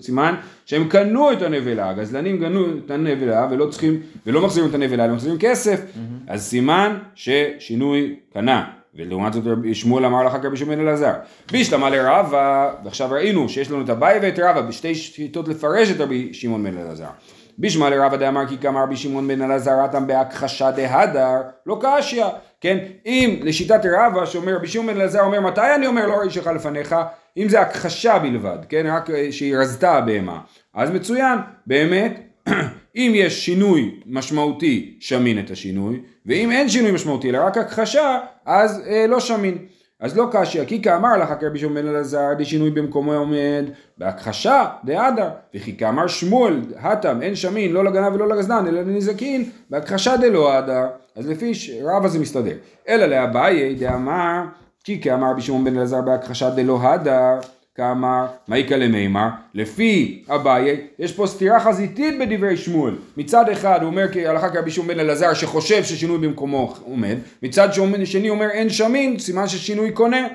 סימן 0.00 0.34
שהם 0.66 0.88
קנו 0.88 1.32
את 1.32 1.42
הנבלה, 1.42 1.90
הגזלנים 1.90 2.40
קנו 2.40 2.66
את 2.86 2.90
הנבלה 2.90 3.48
ולא 3.50 3.66
צריכים, 3.66 4.00
ולא 4.26 4.42
מחזירים 4.42 4.70
את 4.70 4.74
הנבלה, 4.74 5.04
אלא 5.04 5.14
מחזירים 5.14 5.38
כסף. 5.38 5.80
אז 6.28 6.42
סימן 6.42 6.98
ששינוי 7.14 8.16
קנה. 8.32 8.64
ולעומת 8.96 9.32
זאת 9.32 9.44
שמואל 9.72 10.04
אמר 10.04 10.24
לך 10.24 10.32
כרבי 10.42 10.56
שמואל 10.56 10.80
אלעזר. 10.80 11.12
בישלמה 11.52 11.90
לרבה, 11.90 12.70
ועכשיו 12.84 13.10
ראינו 13.10 13.48
שיש 13.48 13.70
לנו 13.70 13.84
את 13.84 13.90
אביי 13.90 14.18
ואת 14.22 14.38
רבה 14.38 14.62
בשתי 14.62 14.94
שיטות 14.94 15.48
לפרש 15.48 15.90
את 15.90 16.00
רבי 16.00 16.34
שמעון 16.34 16.64
בן 16.64 16.78
אלעזר. 16.78 17.08
בישמע 17.58 17.90
לרבה 17.90 18.16
דאמר 18.16 18.46
כי 18.46 18.58
כאמר 18.58 18.82
רבי 18.82 18.96
שמעון 18.96 19.28
בן 19.28 19.42
אלעזר 19.42 19.84
אטם 19.84 20.06
בהכחשה 20.06 20.70
דהדר, 20.70 21.42
לא 21.66 21.80
קשיא, 21.80 22.24
כן? 22.60 22.78
אם 23.06 23.40
לשיטת 23.42 23.80
רבה 23.84 24.26
שאומר 24.26 24.56
רבי 24.56 24.66
שמעון 24.66 24.86
בן 24.86 24.96
אלעזר 24.96 25.20
אומר 25.20 25.40
מתי 25.40 25.74
אני 25.74 25.86
אומר 25.86 26.06
לא 26.06 26.14
ראישך 26.14 26.46
לפניך, 26.46 26.96
אם 27.36 27.48
זה 27.48 27.60
הכחשה 27.60 28.18
בלבד, 28.18 28.58
כן? 28.68 28.86
רק 28.86 29.08
שהיא 29.30 29.56
רזתה 29.56 29.92
הבהמה, 29.92 30.40
אז 30.74 30.90
מצוין, 30.90 31.38
באמת 31.66 32.20
אם 32.96 33.12
יש 33.14 33.44
שינוי 33.44 34.00
משמעותי, 34.06 34.96
שמין 35.00 35.38
את 35.38 35.50
השינוי, 35.50 36.00
ואם 36.26 36.50
אין 36.50 36.68
שינוי 36.68 36.92
משמעותי, 36.92 37.30
אלא 37.30 37.38
רק 37.38 37.58
הכחשה, 37.58 38.18
אז 38.46 38.82
אה, 38.86 39.06
לא 39.06 39.20
שמין. 39.20 39.58
אז 40.00 40.16
לא 40.16 40.28
קשיא, 40.32 40.64
כי 40.64 40.82
כאמר 40.82 41.36
כרבי 41.40 41.58
שמעון 41.58 41.74
בן 41.74 41.88
אלעזר, 41.88 42.34
דשינוי 42.38 42.70
במקומו 42.70 43.14
עומד, 43.14 43.64
בהכחשה 43.98 44.64
דהדר, 44.84 45.28
וכי 45.54 45.76
כאמר 45.76 46.06
שמואל, 46.06 46.60
הטם, 46.76 47.22
אין 47.22 47.34
שמין, 47.34 47.72
לא 47.72 47.84
לגנב 47.84 48.14
ולא 48.14 48.28
לגזלן, 48.28 48.66
אלא 48.68 48.80
לנזקין, 48.80 49.50
בהכחשה 49.70 50.16
דלא 50.16 50.52
הדר, 50.52 50.86
אז 51.16 51.28
לפי 51.28 51.52
רבא 51.84 52.08
זה 52.08 52.18
מסתדר. 52.18 52.56
אלא 52.88 53.06
לאביי 53.06 53.74
דאמר, 53.74 54.42
כי 54.84 55.00
כאמר 55.00 55.30
רבי 55.30 55.42
שמעון 55.42 55.64
בן 55.64 55.76
אלעזר 55.76 56.00
בהכחשה 56.00 56.50
דלא 56.50 56.78
הדר, 56.82 57.38
כאמר, 57.76 58.26
מאיקה 58.48 58.76
למימר, 58.76 59.28
לפי 59.54 60.24
אביי, 60.28 60.80
יש 60.98 61.12
פה 61.12 61.26
סתירה 61.26 61.60
חזיתית 61.60 62.18
בדברי 62.18 62.56
שמואל. 62.56 62.94
מצד 63.16 63.48
אחד 63.48 63.78
הוא 63.82 63.86
אומר 63.86 64.06
כהלכה 64.12 64.50
כרבי 64.50 64.70
שמעון 64.70 64.88
בן 64.88 65.00
אלעזר 65.00 65.34
שחושב 65.34 65.84
ששינוי 65.84 66.18
במקומו 66.18 66.74
עומד, 66.84 67.16
מצד 67.42 67.68
שני 68.04 68.30
אומר 68.30 68.50
אין 68.50 68.70
שמין, 68.70 69.18
סימן 69.18 69.48
ששינוי 69.48 69.90
קונה. 69.90 70.26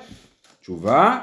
תשובה, 0.61 1.17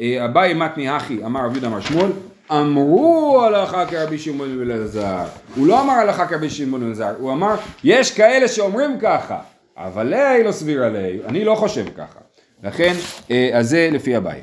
אה, 0.00 0.24
אביי 0.24 0.54
מתני 0.54 0.96
אחי, 0.96 1.24
אמר 1.24 1.40
רבי 1.40 1.52
יהודה 1.52 1.68
אמר 1.68 1.80
שמואל, 1.80 2.10
אמרו 2.50 3.40
הלכה 3.44 3.86
כרבי 3.86 4.18
שמעון 4.18 4.58
בן 4.58 4.70
אלעזר. 4.70 5.24
הוא 5.56 5.66
לא 5.66 5.80
אמר 5.80 5.92
הלכה 5.92 6.26
כרבי 6.26 6.50
שמעון 6.50 6.80
בן 6.80 6.86
אלעזר, 6.86 7.14
הוא 7.18 7.32
אמר, 7.32 7.54
יש 7.84 8.14
כאלה 8.14 8.48
שאומרים 8.48 8.98
ככה, 9.00 9.38
אבל 9.76 10.06
לי 10.06 10.44
לא 10.44 10.52
סביר 10.52 10.84
עלי, 10.84 11.20
אני 11.26 11.44
לא 11.44 11.54
חושב 11.54 11.84
ככה. 11.96 12.20
לכן, 12.62 12.92
אה, 13.30 13.50
אז 13.52 13.70
זה 13.70 13.88
לפי 13.92 14.16
אביי. 14.16 14.40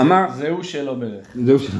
אמר... 0.00 0.26
זהו 0.34 0.64
שלא 0.64 0.94
ברך. 0.94 1.26
זהו 1.44 1.58
שלא 1.58 1.78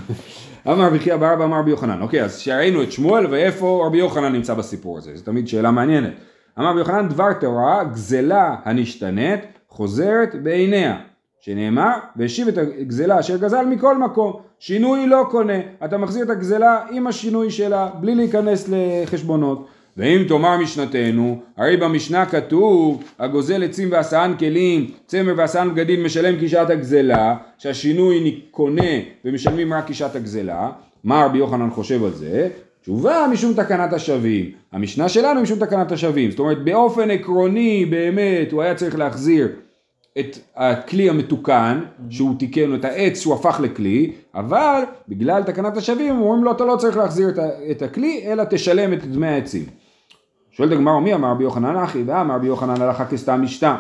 אמר 0.67 0.87
רבי 0.87 0.99
חייא 0.99 1.17
בר 1.17 1.45
אמר 1.45 1.59
רבי 1.59 1.71
יוחנן. 1.71 2.03
אוקיי, 2.03 2.25
אז 2.25 2.39
שראינו 2.39 2.83
את 2.83 2.93
שמואל 2.93 3.27
ואיפה 3.27 3.85
רבי 3.87 3.99
יוחנן 3.99 4.33
נמצא 4.33 4.55
בסיפור 4.55 4.99
הזה. 4.99 5.17
זו 5.17 5.25
תמיד 5.25 5.49
שאלה 5.49 5.71
מעניינת. 5.71 6.13
אמר 6.59 6.71
רבי 6.71 6.79
יוחנן 6.79 7.09
דבר 7.09 7.33
תורה 7.33 7.85
גזלה 7.85 8.57
הנשתנית 8.65 9.41
חוזרת 9.69 10.35
בעיניה. 10.43 10.97
שנאמר, 11.41 11.93
והשיב 12.17 12.49
את 12.49 12.59
הגזלה 12.59 13.21
אשר 13.21 13.37
גזל 13.37 13.67
מכל 13.67 13.99
מקום. 13.99 14.33
שינוי 14.59 15.07
לא 15.07 15.27
קונה. 15.31 15.59
אתה 15.85 15.99
מחזיר 15.99 16.25
את 16.25 16.31
הגזלה 16.31 16.81
עם 16.91 17.07
השינוי 17.07 17.51
שלה, 17.51 17.89
בלי 18.01 18.15
להיכנס 18.15 18.69
לחשבונות. 18.73 19.67
ואם 19.97 20.25
תאמר 20.29 20.57
משנתנו, 20.57 21.41
הרי 21.57 21.77
במשנה 21.77 22.27
כתוב, 22.27 23.05
הגוזל 23.19 23.65
עצים 23.65 23.89
ועשאן 23.93 24.35
כלים, 24.39 24.91
צמר 25.07 25.33
ועשאן 25.37 25.71
בגדים 25.75 26.05
משלם 26.05 26.35
כשעת 26.41 26.71
הגזלה, 26.71 27.37
שהשינוי 27.59 28.41
קונה 28.51 28.93
ומשלמים 29.25 29.73
רק 29.73 29.85
כשעת 29.91 30.17
הגזלה, 30.17 30.71
מה 31.05 31.25
רבי 31.25 31.39
יוחנן 31.39 31.71
חושב 31.71 32.05
על 32.05 32.13
זה? 32.13 32.49
תשובה 32.83 33.27
משום 33.33 33.55
תקנת 33.55 33.93
השבים. 33.93 34.51
המשנה 34.73 35.09
שלנו 35.09 35.43
משום 35.43 35.59
תקנת 35.59 35.93
השבים. 35.93 36.31
זאת 36.31 36.39
אומרת 36.39 36.65
באופן 36.65 37.11
עקרוני 37.11 37.87
באמת 37.87 38.53
הוא 38.53 38.63
היה 38.63 38.75
צריך 38.75 38.97
להחזיר 38.99 39.49
את 40.19 40.39
הכלי 40.57 41.11
המתוקן 41.11 41.81
שהוא 42.11 42.39
תיקן 42.39 42.75
את 42.75 42.85
העץ 42.85 43.21
שהוא 43.21 43.35
הפך 43.35 43.61
לכלי 43.63 44.13
אבל 44.35 44.83
בגלל 45.09 45.43
תקנת 45.43 45.77
השבים 45.77 46.21
אומרים 46.21 46.45
לו 46.45 46.53
אתה 46.53 46.65
לא 46.65 46.77
צריך 46.77 46.97
להחזיר 46.97 47.29
את 47.71 47.83
הכלי 47.83 48.23
אלא 48.27 48.45
תשלם 48.51 48.93
את 48.93 49.05
דמי 49.05 49.29
העצים. 49.29 49.84
שואלת 50.57 50.73
הגמרא 50.73 51.01
מי 51.01 51.15
אמר 51.15 51.31
רבי 51.31 51.45
יוחנן 51.45 51.77
אחי? 51.77 52.03
ואמר 52.07 52.35
רבי 52.35 52.47
יוחנן 52.47 52.83
הלכה 52.83 53.07
כסתם 53.07 53.43
משתה 53.43 53.77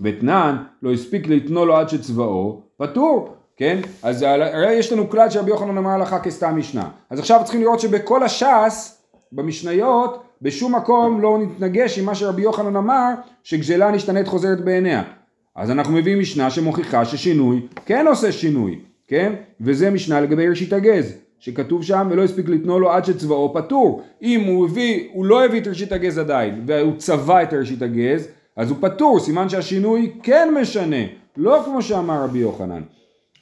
ותנן 0.00 0.56
לא 0.82 0.92
הספיק 0.92 1.28
לתנו 1.28 1.64
לו 1.64 1.76
עד 1.76 1.88
שצבאו 1.88 2.62
פטור. 2.76 3.34
כן? 3.56 3.80
אז 4.02 4.22
הרי 4.22 4.72
יש 4.72 4.92
לנו 4.92 5.10
כלל 5.10 5.30
שרבי 5.30 5.50
יוחנן 5.50 5.78
אמר 5.78 5.90
הלכה 5.90 6.18
כסתם 6.18 6.56
משנה. 6.56 6.88
אז 7.10 7.18
עכשיו 7.18 7.40
צריכים 7.44 7.60
לראות 7.60 7.80
שבכל 7.80 8.22
הש"ס 8.22 9.02
במשניות 9.32 10.22
בשום 10.42 10.74
מקום 10.74 11.20
לא 11.20 11.38
נתנגש 11.38 11.98
עם 11.98 12.04
מה 12.04 12.14
שרבי 12.14 12.42
יוחנן 12.42 12.76
אמר 12.76 13.12
שגזלה 13.42 13.90
נשתנית 13.90 14.28
חוזרת 14.28 14.64
בעיניה. 14.64 15.02
אז 15.56 15.70
אנחנו 15.70 15.92
מביאים 15.92 16.20
משנה 16.20 16.50
שמוכיחה 16.50 17.04
ששינוי 17.04 17.66
כן 17.86 18.06
עושה 18.06 18.32
שינוי 18.32 18.78
כן? 19.08 19.32
וזה 19.60 19.90
משנה 19.90 20.20
לגבי 20.20 20.48
ראשית 20.48 20.72
הגז 20.72 21.25
שכתוב 21.38 21.82
שם 21.84 22.08
ולא 22.10 22.24
הספיק 22.24 22.48
לתנו 22.48 22.78
לו 22.78 22.92
עד 22.92 23.04
שצבאו 23.04 23.54
פטור. 23.54 24.02
אם 24.22 24.40
הוא 24.40 24.68
הביא, 24.68 25.08
הוא 25.12 25.24
לא 25.24 25.44
הביא 25.44 25.60
את 25.60 25.66
ראשית 25.66 25.92
הגז 25.92 26.18
עדיין, 26.18 26.62
והוא 26.66 26.96
צבע 26.96 27.42
את 27.42 27.52
ראשית 27.52 27.82
הגז, 27.82 28.28
אז 28.56 28.70
הוא 28.70 28.78
פטור, 28.80 29.20
סימן 29.20 29.48
שהשינוי 29.48 30.12
כן 30.22 30.54
משנה, 30.60 30.96
לא 31.36 31.62
כמו 31.64 31.82
שאמר 31.82 32.24
רבי 32.24 32.38
יוחנן. 32.38 32.82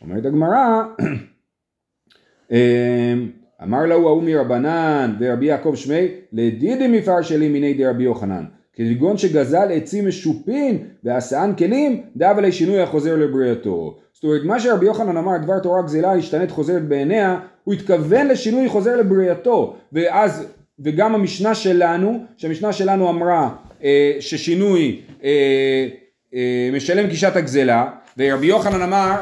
אומרת 0.02 0.26
הגמרא, 0.26 0.82
אמ, 2.50 3.28
אמר 3.62 3.86
לו 3.86 4.08
ההוא 4.08 4.22
מרבנן 4.22 5.16
ורבי 5.20 5.46
יעקב 5.46 5.72
שמי, 5.76 6.08
לדידי 6.32 6.88
מפר 6.88 7.22
שלי 7.22 7.48
מיני 7.48 7.74
די 7.74 7.86
רבי 7.86 8.04
יוחנן. 8.04 8.44
כגון 8.76 9.18
שגזל 9.18 9.72
עצים 9.72 10.08
משופין 10.08 10.78
ועשאן 11.04 11.52
כלים, 11.58 12.02
דאב 12.16 12.38
עלי 12.38 12.52
שינוי 12.52 12.80
החוזר 12.80 13.16
לבריאתו. 13.16 13.98
זאת 14.12 14.24
אומרת, 14.24 14.40
מה 14.44 14.60
שרבי 14.60 14.86
יוחנן 14.86 15.16
אמר, 15.16 15.36
דבר 15.38 15.58
תורה 15.58 15.82
גזלה 15.82 16.14
השתנית 16.14 16.50
חוזרת 16.50 16.88
בעיניה, 16.88 17.40
הוא 17.64 17.74
התכוון 17.74 18.28
לשינוי 18.28 18.68
חוזר 18.68 18.96
לבריאתו, 18.96 19.76
ואז, 19.92 20.46
וגם 20.78 21.14
המשנה 21.14 21.54
שלנו, 21.54 22.24
שהמשנה 22.36 22.72
שלנו 22.72 23.10
אמרה 23.10 23.50
אה, 23.84 24.16
ששינוי 24.20 25.00
אה, 25.24 25.86
אה, 26.34 26.70
משלם 26.72 27.06
גישת 27.06 27.36
הגזלה, 27.36 27.90
ורבי 28.18 28.46
יוחנן 28.46 28.82
אמר, 28.82 29.14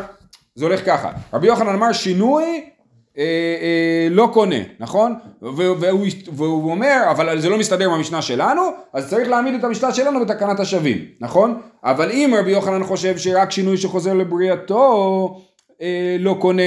זה 0.55 0.65
הולך 0.65 0.87
ככה, 0.87 1.13
רבי 1.33 1.47
יוחנן 1.47 1.75
אמר 1.75 1.93
שינוי 1.93 2.65
אה, 3.19 3.25
אה, 3.63 4.09
לא 4.11 4.31
קונה, 4.33 4.57
נכון? 4.81 5.15
והוא, 5.43 6.07
והוא 6.33 6.71
אומר, 6.71 7.03
אבל 7.11 7.41
זה 7.41 7.49
לא 7.49 7.59
מסתדר 7.59 7.85
עם 7.85 7.93
המשנה 7.93 8.23
שלנו, 8.23 8.63
אז 8.93 9.11
צריך 9.11 9.29
להעמיד 9.29 9.55
את 9.55 9.65
המשנה 9.65 9.95
שלנו 9.95 10.21
בתקנת 10.21 10.61
השבים, 10.61 10.99
נכון? 11.21 11.61
אבל 11.85 12.11
אם 12.11 12.35
רבי 12.39 12.51
יוחנן 12.51 12.85
חושב 12.85 13.19
שרק 13.19 13.51
שינוי 13.51 13.77
שחוזר 13.77 14.15
לבריאתו 14.15 15.41
אה, 15.83 16.17
לא 16.19 16.37
קונה, 16.41 16.63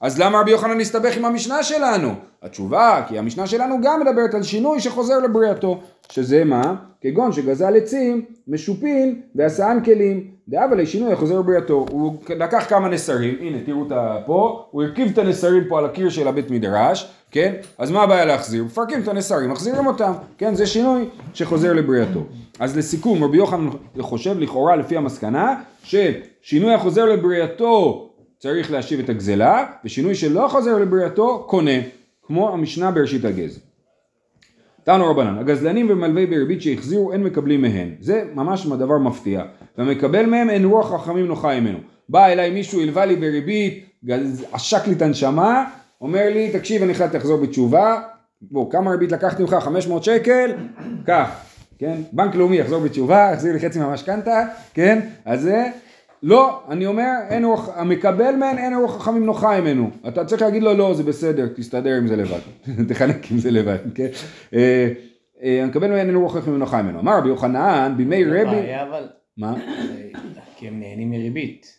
אז 0.00 0.18
למה 0.18 0.40
רבי 0.40 0.50
יוחנן 0.50 0.78
מסתבך 0.78 1.16
עם 1.16 1.24
המשנה 1.24 1.62
שלנו? 1.62 2.14
התשובה, 2.42 3.02
כי 3.08 3.18
המשנה 3.18 3.46
שלנו 3.46 3.76
גם 3.82 4.00
מדברת 4.00 4.34
על 4.34 4.42
שינוי 4.42 4.80
שחוזר 4.80 5.18
לבריאתו, 5.18 5.80
שזה 6.08 6.44
מה? 6.44 6.74
כגון 7.00 7.32
שגזל 7.32 7.76
עצים, 7.76 8.24
משופין 8.48 9.20
ועשאן 9.34 9.78
כלים, 9.84 10.33
דאבה 10.48 10.76
לשינוי 10.76 11.12
החוזר 11.12 11.38
לבריאתו. 11.38 11.86
הוא 11.90 12.16
לקח 12.28 12.66
כמה 12.68 12.88
נסרים, 12.88 13.36
הנה 13.40 13.58
תראו 13.66 13.80
אותה 13.80 14.16
פה, 14.26 14.66
הוא 14.70 14.82
הרכיב 14.82 15.08
את 15.12 15.18
הנסרים 15.18 15.64
פה 15.68 15.78
על 15.78 15.84
הקיר 15.84 16.08
של 16.08 16.28
הבית 16.28 16.50
מדרש, 16.50 17.10
כן? 17.30 17.54
אז 17.78 17.90
מה 17.90 18.02
הבעיה 18.02 18.24
להחזיר? 18.24 18.64
מפרקים 18.64 19.02
את 19.02 19.08
הנסרים, 19.08 19.50
מחזירים 19.50 19.86
אותם, 19.86 20.12
כן? 20.38 20.54
זה 20.54 20.66
שינוי 20.66 21.08
שחוזר 21.34 21.72
לבריאתו. 21.72 22.20
אז 22.58 22.76
לסיכום, 22.76 23.24
רבי 23.24 23.36
יוחנן 23.36 23.68
חושב 24.00 24.38
לכאורה 24.38 24.76
לפי 24.76 24.96
המסקנה, 24.96 25.54
ששינוי 25.82 26.74
החוזר 26.74 27.04
לבריאתו 27.04 28.10
צריך 28.38 28.72
להשיב 28.72 29.00
את 29.00 29.08
הגזלה, 29.08 29.66
ושינוי 29.84 30.14
שלא 30.14 30.48
חוזר 30.48 30.78
לבריאתו 30.78 31.44
קונה, 31.48 31.80
כמו 32.26 32.52
המשנה 32.52 32.90
בראשית 32.90 33.24
הגז. 33.24 33.60
תנו 34.84 35.10
רבנן, 35.10 35.38
הגזלנים 35.38 35.90
ומלווי 35.90 36.26
בריבית 36.26 36.62
שהחזירו 36.62 37.12
אין 37.12 37.22
מקבלים 37.22 37.62
מהן. 37.62 37.88
זה 38.00 38.24
ממש 38.34 38.66
דבר 38.66 38.98
מפתיע. 38.98 39.42
והמקבל 39.78 40.26
מהם 40.26 40.50
אין 40.50 40.64
רוח 40.64 40.94
חכמים 40.94 41.26
נוחה 41.26 41.60
ממנו. 41.60 41.78
בא 42.08 42.26
אליי 42.26 42.50
מישהו, 42.50 42.80
הלווה 42.80 43.04
לי 43.04 43.16
בריבית, 43.16 43.84
עשק 44.52 44.86
לי 44.86 44.92
את 44.92 45.02
הנשמה, 45.02 45.64
אומר 46.00 46.30
לי, 46.34 46.50
תקשיב, 46.52 46.82
אני 46.82 46.94
חייב 46.94 47.16
לחזור 47.16 47.40
בתשובה, 47.40 48.00
בוא, 48.42 48.70
כמה 48.70 48.90
ריבית 48.90 49.12
לקחתי 49.12 49.42
ממך? 49.42 49.54
500 49.54 50.04
שקל? 50.04 50.52
קח, 51.06 51.30
כן? 51.78 51.94
בנק 52.12 52.34
לאומי 52.34 52.56
יחזור 52.56 52.80
בתשובה, 52.80 53.30
יחזיר 53.32 53.52
לי 53.52 53.60
חצי 53.60 53.78
מהמשכנתה, 53.78 54.42
כן? 54.74 55.00
אז 55.24 55.40
זה... 55.40 55.64
לא, 56.26 56.60
אני 56.68 56.86
אומר, 56.86 57.10
אין 57.28 57.44
רוח, 57.44 57.68
המקבל 57.74 58.36
מהן 58.36 58.58
אין 58.58 58.74
רוח 58.74 59.02
חכמים 59.02 59.26
נוחה 59.26 59.60
ממנו. 59.60 59.90
אתה 60.08 60.24
צריך 60.24 60.42
להגיד 60.42 60.62
לו, 60.62 60.74
לא, 60.74 60.94
זה 60.94 61.02
בסדר, 61.02 61.48
תסתדר 61.56 61.96
עם 61.96 62.06
זה 62.06 62.16
לבד. 62.16 62.38
תחלק 62.88 63.30
עם 63.30 63.38
זה 63.38 63.50
לבד, 63.50 63.78
כן? 63.94 64.06
אה, 64.54 64.88
אה, 65.42 65.62
המקבל 65.62 65.90
מהן 65.90 66.06
אין 66.06 66.16
רוח 66.16 66.36
חכמים 66.36 66.58
נוחה 66.58 66.82
ממנו. 66.82 67.00
אמר 67.00 67.18
רבי 67.18 67.28
יוחנן, 67.28 67.94
בימי 67.96 68.24
רבי... 68.24 68.44
בעיה 68.44 68.82
אבל... 68.82 69.08
מה? 69.36 69.54
כי 70.56 70.68
הם 70.68 70.80
נהנים 70.80 71.10
מריבית. 71.10 71.78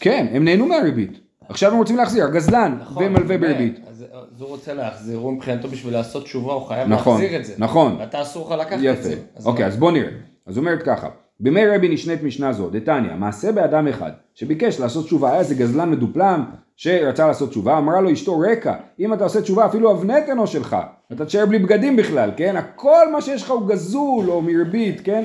כן, 0.00 0.26
הם 0.32 0.44
נהנו 0.44 0.66
מהריבית. 0.66 1.20
עכשיו 1.48 1.72
הם 1.72 1.78
רוצים 1.78 1.96
להחזיר, 1.96 2.24
הגזלן 2.24 2.78
נכון, 2.80 3.04
ומלווה. 3.04 3.38
בריבית. 3.38 3.80
אז 3.88 4.04
הוא 4.38 4.48
רוצה 4.48 4.74
להחזיר, 4.74 5.18
הוא 5.18 5.32
מבחינתו 5.32 5.68
בשביל 5.68 5.92
לעשות 5.92 6.24
תשובה, 6.24 6.52
הוא 6.52 6.66
חייב 6.66 6.88
נכון, 6.88 7.20
להחזיר 7.20 7.40
את 7.40 7.44
זה. 7.44 7.54
נכון. 7.58 7.96
ואתה 7.98 8.22
אסור 8.22 8.46
לך 8.46 8.60
לקחת 8.60 8.72
את 8.72 8.78
יפה. 8.82 9.02
זה. 9.02 9.16
אז 9.36 9.46
אוקיי? 9.46 9.66
אז 9.66 9.76
בוא 9.76 9.92
נראה. 9.92 10.10
אז 10.46 10.58
אומרת 10.58 10.82
ככה, 10.82 11.08
בימי 11.40 11.66
רבי 11.66 11.88
נשנית 11.88 12.22
משנה 12.22 12.52
זו, 12.52 12.70
דתניא, 12.70 13.14
מעשה 13.14 13.52
באדם 13.52 13.88
אחד, 13.88 14.10
שביקש 14.34 14.80
לעשות 14.80 15.04
תשובה, 15.04 15.30
היה 15.30 15.38
איזה 15.38 15.54
גזלן 15.54 15.90
מדופלם, 15.90 16.44
שרצה 16.76 17.26
לעשות 17.26 17.50
תשובה, 17.50 17.78
אמרה 17.78 18.00
לו 18.00 18.12
אשתו 18.12 18.38
רקע, 18.38 18.74
אם 19.00 19.12
אתה 19.12 19.24
עושה 19.24 19.40
תשובה 19.42 19.66
אפילו 19.66 19.92
אבנט 19.92 20.28
אינו 20.28 20.46
שלך, 20.46 20.76
אתה 21.12 21.24
תשאר 21.24 21.46
בלי 21.46 21.58
בגדים 21.58 21.96
בכלל, 21.96 22.30
כן? 22.36 22.56
הכל 22.56 23.12
מה 23.12 23.20
שיש 23.20 23.42
לך 23.42 23.50
הוא 23.50 23.68
גזול 23.68 24.30
או 24.30 24.42
מרבית, 24.42 25.00
כן? 25.04 25.24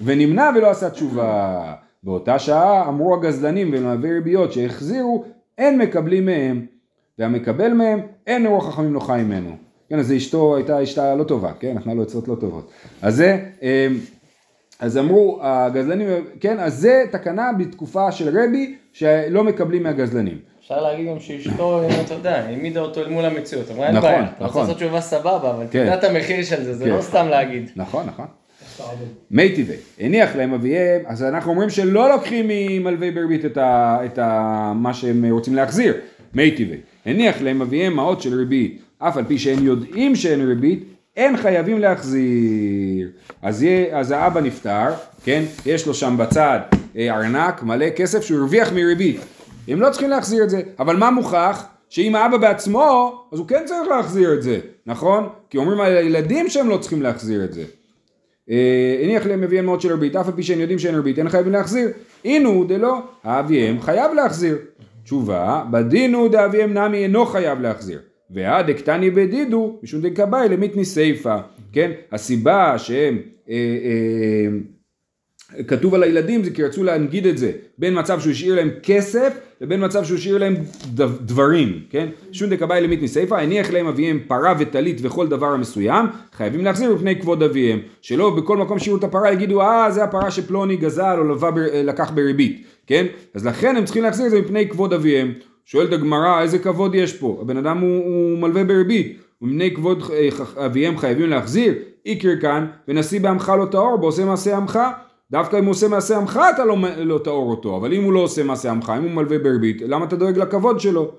ונמנע 0.00 0.50
ולא 0.56 0.70
עשה 0.70 0.90
תשובה. 0.90 1.72
באותה 2.02 2.38
שעה 2.38 2.88
אמרו 2.88 3.14
הגזלנים 3.14 3.70
ומלווה 3.72 4.10
ריביות 4.10 4.52
שהחזירו, 4.52 5.24
אין 5.58 5.78
מקבלים 5.78 6.26
מהם, 6.26 6.66
והמקבל 7.18 7.72
מהם, 7.72 8.00
אין 8.26 8.46
רוח 8.46 8.68
חכמים 8.68 8.92
נוחה 8.92 9.16
ממנו. 9.16 9.50
כן, 9.88 9.98
אז 9.98 10.12
אשתו 10.12 10.56
הייתה 10.56 10.82
אשתה 10.82 11.14
לא 11.14 11.24
טובה, 11.24 11.52
כן? 11.60 11.74
נתנה 11.76 11.94
לו 11.94 12.02
עצות 12.02 12.28
לא 12.28 12.34
טובות. 12.34 12.70
אז 13.02 13.16
זה, 13.16 13.38
אה, 13.62 13.88
אז 14.78 14.98
אמרו 14.98 15.38
הגזלנים, 15.42 16.08
כן, 16.40 16.60
אז 16.60 16.74
זה 16.74 17.04
תקנה 17.10 17.52
בתקופה 17.58 18.12
של 18.12 18.38
רבי 18.38 18.74
שלא 18.92 19.44
מקבלים 19.44 19.82
מהגזלנים. 19.82 20.38
אפשר 20.60 20.82
להגיד 20.82 21.08
גם 21.08 21.20
שאשתו, 21.20 21.82
אתה 22.04 22.14
יודע, 22.14 22.36
העמידה 22.38 22.80
אותו 22.80 23.00
אל 23.00 23.08
מול 23.08 23.24
המציאות. 23.24 23.70
אמרה, 23.70 23.86
אין 23.86 23.96
נכון, 23.96 24.10
בעיה, 24.10 24.24
אתה 24.24 24.30
רוצה 24.30 24.44
נכון. 24.44 24.62
לעשות 24.62 24.76
תשובה 24.76 25.00
סבבה, 25.00 25.50
אבל 25.50 25.64
כן. 25.70 25.84
תדע 25.84 25.94
את 25.94 26.04
המחיר 26.04 26.44
של 26.44 26.64
זה, 26.64 26.74
זה 26.74 26.84
כן. 26.84 26.90
לא 26.90 27.00
סתם 27.00 27.26
להגיד. 27.28 27.70
נכון, 27.76 28.06
נכון. 28.06 28.26
מי 29.30 29.54
טבעי, 29.56 29.76
הניח 30.00 30.36
להם 30.36 30.54
אביהם, 30.54 31.02
אז 31.06 31.22
אנחנו 31.22 31.50
אומרים 31.50 31.70
שלא 31.70 32.08
לוקחים 32.08 32.46
ממלווי 32.48 33.10
בריבית 33.10 33.44
את, 33.44 34.18
מה 34.74 34.94
שהם 34.94 35.24
רוצים 35.30 35.54
להחזיר, 35.54 35.94
מי 36.34 36.50
טבעי, 36.50 36.78
הניח 37.06 37.42
להם 37.42 37.62
אביהם 37.62 37.96
מעות 37.96 38.22
של 38.22 38.34
ריבית, 38.34 38.82
אף 38.98 39.16
על 39.16 39.24
פי 39.24 39.38
שהם 39.38 39.66
יודעים 39.66 40.16
שאין 40.16 40.46
ריבית, 40.46 40.84
אין 41.16 41.36
חייבים 41.36 41.78
להחזיר. 41.78 43.08
אז, 43.42 43.62
יהיה, 43.62 43.98
אז 43.98 44.10
האבא 44.10 44.40
נפטר, 44.40 44.86
כן, 45.24 45.42
יש 45.66 45.86
לו 45.86 45.94
שם 45.94 46.16
בצד 46.18 46.60
אה, 46.96 47.16
ארנק 47.16 47.62
מלא 47.62 47.90
כסף 47.90 48.24
שהוא 48.24 48.38
הרוויח 48.38 48.72
מריבית, 48.72 49.20
הם 49.68 49.80
לא 49.80 49.90
צריכים 49.90 50.10
להחזיר 50.10 50.44
את 50.44 50.50
זה, 50.50 50.62
אבל 50.78 50.96
מה 50.96 51.10
מוכח? 51.10 51.64
שאם 51.88 52.14
האבא 52.14 52.36
בעצמו, 52.36 53.20
אז 53.32 53.38
הוא 53.38 53.48
כן 53.48 53.62
צריך 53.66 53.88
להחזיר 53.88 54.34
את 54.34 54.42
זה, 54.42 54.58
נכון? 54.86 55.28
כי 55.50 55.58
אומרים 55.58 55.80
על 55.80 55.96
הילדים 55.96 56.48
שהם 56.48 56.68
לא 56.68 56.76
צריכים 56.76 57.02
להחזיר 57.02 57.44
את 57.44 57.52
זה. 57.52 57.64
אה, 58.50 59.00
הניח 59.02 59.26
להם 59.26 59.42
אביהם 59.42 59.66
מאות 59.66 59.80
של 59.80 59.92
ריבית, 59.92 60.16
אף 60.16 60.26
על 60.26 60.32
פי 60.32 60.42
שהם 60.42 60.60
יודעים 60.60 60.78
שאין 60.78 60.94
ריבית, 60.94 61.18
אין 61.18 61.28
חייבים 61.28 61.52
להחזיר. 61.52 61.88
אינו 62.24 62.64
דלא, 62.64 62.98
האביהם 63.24 63.80
חייב 63.80 64.12
להחזיר. 64.12 64.56
תשובה, 65.04 65.64
בדינו 65.70 66.28
דאביהם 66.28 66.78
נמי 66.78 66.98
אינו 66.98 67.26
חייב 67.26 67.60
להחזיר. 67.60 68.00
ועד 68.34 68.70
דקתני 68.70 69.10
בדידו, 69.10 69.78
משום 69.82 70.00
דקבאי 70.00 70.48
למיתני 70.48 70.84
סיפא. 70.84 71.38
כן, 71.72 71.90
הסיבה 72.12 72.78
שהם, 72.78 73.18
אה, 73.48 73.54
אה, 73.54 74.58
כתוב 75.66 75.94
על 75.94 76.02
הילדים 76.02 76.44
זה 76.44 76.50
כי 76.50 76.62
רצו 76.62 76.84
להנגיד 76.84 77.26
את 77.26 77.38
זה 77.38 77.52
בין 77.78 77.98
מצב 77.98 78.20
שהוא 78.20 78.30
השאיר 78.30 78.54
להם 78.54 78.70
כסף 78.82 79.38
לבין 79.60 79.84
מצב 79.84 80.04
שהוא 80.04 80.18
השאיר 80.18 80.38
להם 80.38 80.54
דברים, 81.20 81.80
כן? 81.90 82.08
שום 82.32 82.50
דקבאי 82.50 82.80
למית 82.80 83.02
ניסיפא, 83.02 83.34
הניח 83.34 83.70
להם 83.70 83.86
אביהם 83.86 84.20
פרה 84.26 84.54
וטלית 84.58 84.98
וכל 85.02 85.28
דבר 85.28 85.46
המסוים, 85.46 86.06
חייבים 86.32 86.64
להחזיר 86.64 86.94
מפני 86.94 87.20
כבוד 87.20 87.42
אביהם, 87.42 87.78
שלא 88.02 88.30
בכל 88.30 88.56
מקום 88.56 88.78
שיראו 88.78 88.98
את 88.98 89.04
הפרה 89.04 89.32
יגידו 89.32 89.62
אה 89.62 89.90
זה 89.90 90.04
הפרה 90.04 90.30
שפלוני 90.30 90.76
גזל 90.76 91.16
או 91.18 91.24
לווה, 91.24 91.50
ב- 91.50 91.58
לקח 91.58 92.10
בריבית, 92.10 92.66
כן? 92.86 93.06
אז 93.34 93.46
לכן 93.46 93.76
הם 93.76 93.84
צריכים 93.84 94.02
להחזיר 94.02 94.26
את 94.26 94.30
זה 94.30 94.40
מפני 94.40 94.68
כבוד 94.68 94.92
אביהם. 94.92 95.32
שואלת 95.64 95.92
הגמרא 95.92 96.42
איזה 96.42 96.58
כבוד 96.58 96.94
יש 96.94 97.12
פה, 97.12 97.38
הבן 97.42 97.56
אדם 97.56 97.78
הוא, 97.78 98.04
הוא 98.04 98.38
מלווה 98.38 98.64
בריבית, 98.64 99.18
ומפני 99.42 99.74
כבוד 99.74 100.02
אה, 100.12 100.28
אביהם 100.66 100.98
חייבים 100.98 101.30
להחזיר, 101.30 101.74
איקר 102.06 102.40
כאן, 102.40 102.66
ונשיא 102.88 103.20
בעמך 103.20 103.52
לא 103.58 103.66
טהור, 103.70 103.96
בעושה 103.96 104.24
מעשה 104.24 104.56
עמך, 104.56 104.78
דווקא 105.30 105.58
אם 105.58 105.64
הוא 105.64 105.70
עושה 105.70 105.88
מעשה 105.88 106.16
עמך 106.16 106.40
אתה 106.54 106.64
לא, 106.64 106.76
לא 106.96 107.18
טהור 107.24 107.50
אותו, 107.50 107.76
אבל 107.76 107.92
אם 107.92 108.04
הוא 108.04 108.12
לא 108.12 108.20
עושה 108.20 108.44
מעשה 108.44 108.70
עמך, 108.70 108.92
אם 108.98 109.02
הוא 109.02 109.10
מלווה 109.10 109.38
בריבית, 109.38 109.82
למה 109.86 110.04
אתה 110.04 110.16
דואג 110.16 110.38
לכבוד 110.38 110.80
שלו? 110.80 111.12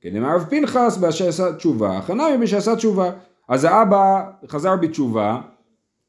כן, 0.00 0.16
אמר 0.16 0.34
רב 0.34 0.44
פנחס 0.50 1.00
שעשה 1.10 1.52
תשובה, 1.52 2.00
חנמי 2.06 2.38
בשעשה 2.42 2.76
תשובה. 2.76 3.10
אז 3.48 3.64
האבא 3.64 4.24
חזר 4.48 4.76
בתשובה, 4.76 5.40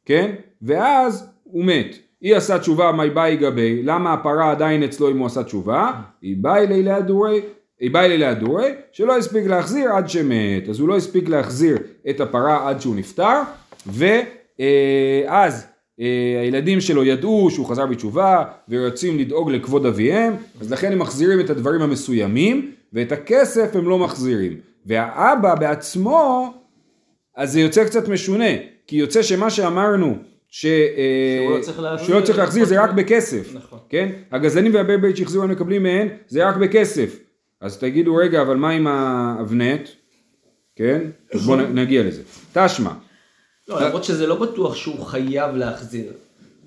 כן? 0.05 0.35
ואז 0.61 1.29
הוא 1.43 1.65
מת. 1.65 1.95
היא 2.21 2.35
עשה 2.35 2.59
תשובה, 2.59 2.91
מי 2.91 3.09
באי 3.09 3.37
גבי, 3.37 3.83
למה 3.83 4.13
הפרה 4.13 4.51
עדיין 4.51 4.83
אצלו 4.83 5.09
אם 5.09 5.17
הוא 5.17 5.25
עשה 5.25 5.43
תשובה? 5.43 5.91
היא 6.21 6.37
באי 6.41 6.67
לילה 6.67 6.95
הדורי, 6.95 7.41
היא 7.79 7.91
באי 7.91 8.09
לילה 8.09 8.29
הדורי, 8.29 8.71
שלא 8.91 9.17
הספיק 9.17 9.45
להחזיר 9.45 9.91
עד 9.91 10.09
שמת. 10.09 10.69
אז 10.69 10.79
הוא 10.79 10.89
לא 10.89 10.97
הספיק 10.97 11.29
להחזיר 11.29 11.77
את 12.09 12.21
הפרה 12.21 12.69
עד 12.69 12.81
שהוא 12.81 12.95
נפטר, 12.95 13.41
ואז 13.87 15.65
אה, 15.99 16.41
הילדים 16.41 16.81
שלו 16.81 17.03
ידעו 17.03 17.49
שהוא 17.51 17.65
חזר 17.65 17.85
בתשובה 17.85 18.43
ורוצים 18.69 19.19
לדאוג 19.19 19.51
לכבוד 19.51 19.85
אביהם, 19.85 20.33
אז 20.61 20.71
לכן 20.71 20.91
הם 20.91 20.99
מחזירים 20.99 21.39
את 21.39 21.49
הדברים 21.49 21.81
המסוימים, 21.81 22.71
ואת 22.93 23.11
הכסף 23.11 23.75
הם 23.75 23.89
לא 23.89 23.99
מחזירים. 23.99 24.57
והאבא 24.85 25.55
בעצמו, 25.55 26.53
אז 27.35 27.51
זה 27.51 27.59
יוצא 27.59 27.85
קצת 27.85 28.07
משונה, 28.07 28.49
כי 28.87 28.95
יוצא 28.95 29.21
שמה 29.21 29.49
שאמרנו, 29.49 30.17
ש, 30.49 30.65
אה, 30.65 30.71
שהוא 31.45 31.57
לא 31.57 31.61
צריך 31.61 31.79
להחזיר, 31.79 32.05
שהוא 32.05 32.19
לא 32.19 32.25
צריך 32.25 32.37
להחזיר 32.37 32.65
זה 32.65 32.83
רק 32.83 32.91
בכסף, 32.91 33.55
נכון. 33.55 33.79
כן? 33.89 34.09
הגזלנים 34.31 34.73
והבית 34.75 35.17
שהחזירו 35.17 35.43
הם 35.43 35.51
מקבלים 35.51 35.83
מהן, 35.83 36.07
זה 36.27 36.49
רק 36.49 36.55
בכסף. 36.55 37.28
אז 37.62 37.78
תגידו 37.78 38.15
רגע, 38.15 38.41
אבל 38.41 38.56
מה 38.56 38.69
עם 38.69 38.88
האבנט? 38.88 39.89
כן? 40.76 41.02
אז 41.34 41.45
בואו 41.45 41.58
נגיע 41.58 42.04
לזה. 42.04 42.22
תשמע, 42.54 42.91
לא, 43.67 43.82
למרות 43.82 44.04
שזה 44.04 44.28
לא 44.28 44.36
בטוח 44.36 44.76
שהוא 44.76 45.06
חייב 45.06 45.56
להחזיר. 45.56 46.12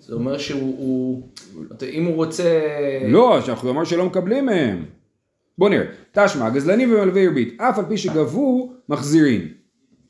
זה 0.00 0.14
אומר 0.14 0.38
שהוא, 0.38 0.74
הוא- 0.78 1.22
אתה- 1.76 1.86
אם 1.86 2.04
הוא 2.04 2.14
רוצה... 2.14 2.60
לא, 3.08 3.40
שאנחנו 3.46 3.70
אמרנו 3.70 3.86
שלא 3.86 4.06
מקבלים 4.06 4.46
מהם. 4.46 4.84
בוא 5.58 5.68
נראה. 5.68 5.84
תשמע, 6.12 6.50
גזלנים 6.50 6.94
ומלווי 6.94 7.26
ריבית, 7.28 7.60
אף 7.60 7.78
על 7.78 7.84
פי 7.88 7.96
שגבו, 7.98 8.72
מחזירים. 8.88 9.48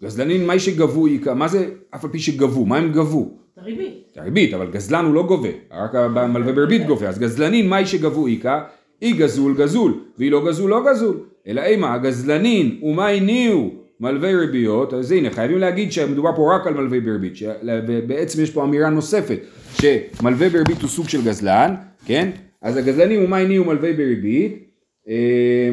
גזלנים, 0.03 0.47
מה 0.47 0.59
שגבו, 0.59 1.07
איכה? 1.07 1.35
מה 1.35 1.49
זה 1.49 1.67
אף 1.95 2.05
על 2.05 2.11
פי 2.11 2.19
שגבו? 2.19 2.67
מה 2.67 2.77
הם 2.77 2.93
גבו? 2.93 3.31
הריבית. 3.57 4.05
הריבית, 4.17 4.55
אבל 4.55 4.71
גזלן 4.71 5.05
הוא 5.05 5.15
לא 5.15 5.23
גובה, 5.23 5.49
רק 5.71 5.95
המלווה 5.95 6.53
בריבית 6.53 6.87
גובה. 6.87 7.09
אז 7.09 7.19
גזלנין, 7.19 7.69
מה 7.69 7.87
שגבו 7.87 8.27
איכה? 8.27 8.65
אי 9.03 9.13
גזול 9.13 9.55
גזול, 9.57 9.95
והיא 10.19 10.31
לא 10.31 10.47
גזול 10.47 10.71
לא 10.71 10.83
גזול. 10.91 11.17
אלא 11.47 11.61
אימה, 11.61 11.95
הגזלנין 11.95 12.81
ומה 12.83 13.09
הניעו 13.09 13.71
מלווי 14.01 14.35
ריביות, 14.35 14.95
אז 14.95 15.13
הנה, 15.13 15.31
חייבים 15.31 15.59
להגיד 15.59 15.93
שמדובר 15.93 16.37
פה 16.37 16.55
רק 16.55 16.67
על 16.67 16.75
מלווי 16.75 17.01
בריבית, 17.01 17.37
שבעצם 17.37 18.43
יש 18.43 18.51
פה 18.51 18.65
אמירה 18.65 18.91
נוספת, 18.91 19.39
שמלווה 19.81 20.49
בריבית 20.49 20.83
הוא 20.83 20.91
סוג 20.91 21.09
של 21.09 21.25
גזלן, 21.25 21.75
כן? 22.07 22.31
אז 22.63 22.77
הגזלנים 22.77 23.25
ומה 23.25 23.37
הניעו 23.37 23.65
מלווי 23.65 23.93
בריבית, 23.93 24.69
אה, 25.09 25.71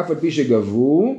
אף 0.00 0.10
על 0.10 0.16
פי 0.16 0.30
שגבו, 0.30 1.14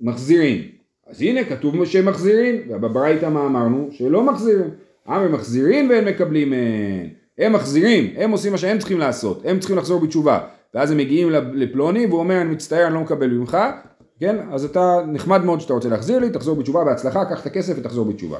מחזירים. 0.00 0.62
אז 1.06 1.22
הנה 1.22 1.44
כתוב 1.44 1.84
שהם 1.84 2.06
מחזירים, 2.06 2.56
ובברייתא 2.68 3.26
מה 3.26 3.46
אמרנו? 3.46 3.88
שלא 3.92 4.24
מחזירים. 4.24 4.70
אמר 5.08 5.28
מחזירים 5.28 5.90
והם 5.90 6.04
מקבלים 6.04 6.50
מהן. 6.50 7.08
הם 7.38 7.52
מחזירים, 7.52 8.14
הם 8.16 8.30
עושים 8.30 8.52
מה 8.52 8.58
שהם 8.58 8.78
צריכים 8.78 8.98
לעשות, 8.98 9.42
הם 9.44 9.58
צריכים 9.58 9.76
לחזור 9.76 10.00
בתשובה. 10.00 10.38
ואז 10.74 10.90
הם 10.90 10.96
מגיעים 10.96 11.30
לפלוני 11.54 12.06
והוא 12.06 12.20
אומר 12.20 12.40
אני 12.40 12.50
מצטער 12.50 12.86
אני 12.86 12.94
לא 12.94 13.00
מקבל 13.00 13.30
ממך, 13.30 13.58
כן? 14.20 14.36
אז 14.52 14.64
אתה 14.64 15.00
נחמד 15.06 15.44
מאוד 15.44 15.60
שאתה 15.60 15.72
רוצה 15.72 15.88
להחזיר 15.88 16.18
לי, 16.18 16.30
תחזור 16.30 16.56
בתשובה 16.56 16.84
בהצלחה, 16.84 17.24
קח 17.24 17.40
את 17.40 17.46
הכסף 17.46 17.74
ותחזור 17.76 18.04
בתשובה. 18.04 18.38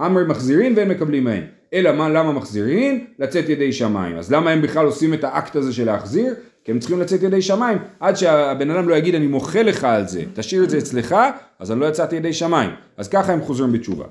אמר 0.00 0.24
מחזירים 0.24 0.76
והם 0.76 0.88
מקבלים 0.88 1.24
מהם. 1.24 1.42
אלא 1.74 1.92
מה, 1.92 2.08
למה 2.08 2.32
מחזירים? 2.32 3.06
לצאת 3.18 3.48
ידי 3.48 3.72
שמיים. 3.72 4.16
אז 4.16 4.32
למה 4.32 4.50
הם 4.50 4.62
בכלל 4.62 4.86
עושים 4.86 5.14
את 5.14 5.24
האקט 5.24 5.56
הזה 5.56 5.72
של 5.72 5.86
להחזיר? 5.86 6.34
כי 6.64 6.72
הם 6.72 6.78
צריכים 6.78 7.00
לצאת 7.00 7.22
ידי 7.22 7.42
שמיים, 7.42 7.78
עד 8.00 8.16
שהבן 8.16 8.70
אדם 8.70 8.88
לא 8.88 8.94
יגיד 8.94 9.14
אני 9.14 9.26
מוחל 9.26 9.62
לך 9.62 9.84
על 9.84 10.08
זה, 10.08 10.22
תשאיר 10.34 10.64
את 10.64 10.70
זה 10.70 10.78
אצלך, 10.78 11.16
אז 11.58 11.72
אני 11.72 11.80
לא 11.80 11.86
יצאתי 11.86 12.16
ידי 12.16 12.32
שמיים. 12.32 12.70
אז 12.96 13.08
ככה 13.08 13.32
הם 13.32 13.40
חוזרים 13.40 13.72
בתשובה. 13.72 14.04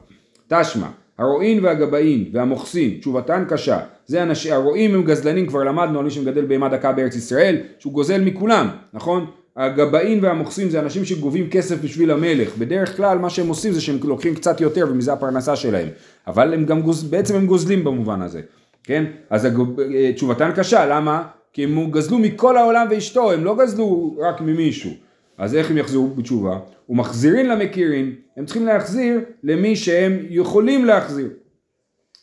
תשמע, 0.48 0.88
הרועין 1.22 1.66
והגבאים 1.66 2.30
והמוכסין, 2.34 2.98
תשובתן 3.00 3.44
קשה. 3.50 3.80
זה 4.08 4.24
אנשים, 4.24 4.54
הרועים 4.54 4.96
הם 4.96 5.04
גזלנים, 5.04 5.48
כבר 5.48 5.64
למדנו 5.64 6.00
על 6.00 6.06
מי 6.06 6.12
שמגדל 6.12 6.46
בהמה 6.46 6.70
דקה 6.70 6.92
בארץ 6.92 7.16
ישראל, 7.16 7.58
שהוא 7.80 7.94
גוזל 7.94 8.22
מכולם, 8.22 8.68
נכון? 8.94 9.26
הגבאים 9.58 10.24
והמוכסים 10.24 10.70
זה 10.70 10.80
אנשים 10.80 11.06
שגובים 11.06 11.50
כסף 11.50 11.82
בשביל 11.84 12.12
המלך, 12.12 12.58
בדרך 12.58 12.98
כלל 12.98 13.18
מה 13.18 13.30
שהם 13.30 13.48
עושים 13.48 13.72
זה 13.72 13.82
שהם 13.82 13.98
לוקחים 14.04 14.36
קצת 14.36 14.62
יותר 14.62 14.86
ומזה 14.90 15.14
הפרנסה 15.14 15.56
שלהם, 15.56 15.88
אבל 16.28 16.54
הם 16.54 16.66
גם 16.66 16.82
גוז... 16.82 17.04
בעצם 17.04 17.36
הם 17.36 17.46
גוזלים 17.46 17.84
במובן 17.84 18.22
הזה, 18.22 18.42
כן? 18.84 19.06
אז 19.30 19.46
הגוב... 19.46 19.80
אה, 19.80 20.12
תשובתן 20.16 20.52
קשה, 20.56 20.86
למה? 20.86 21.24
כי 21.54 21.64
הם 21.64 21.92
גזלו 21.92 22.20
מכל 22.20 22.58
העולם 22.58 22.88
ואשתו, 22.90 23.32
הם 23.32 23.44
לא 23.44 23.56
גזלו 23.58 24.16
רק 24.20 24.42
ממישהו. 24.42 24.92
אז 25.38 25.56
איך 25.56 25.72
הם 25.72 25.78
יחזרו 25.78 26.08
בתשובה? 26.08 26.60
ומחזירים 26.90 27.46
למכירים, 27.46 28.16
הם 28.38 28.46
צריכים 28.46 28.66
להחזיר 28.66 29.20
למי 29.44 29.76
שהם 29.76 30.18
יכולים 30.30 30.86
להחזיר. 30.86 31.30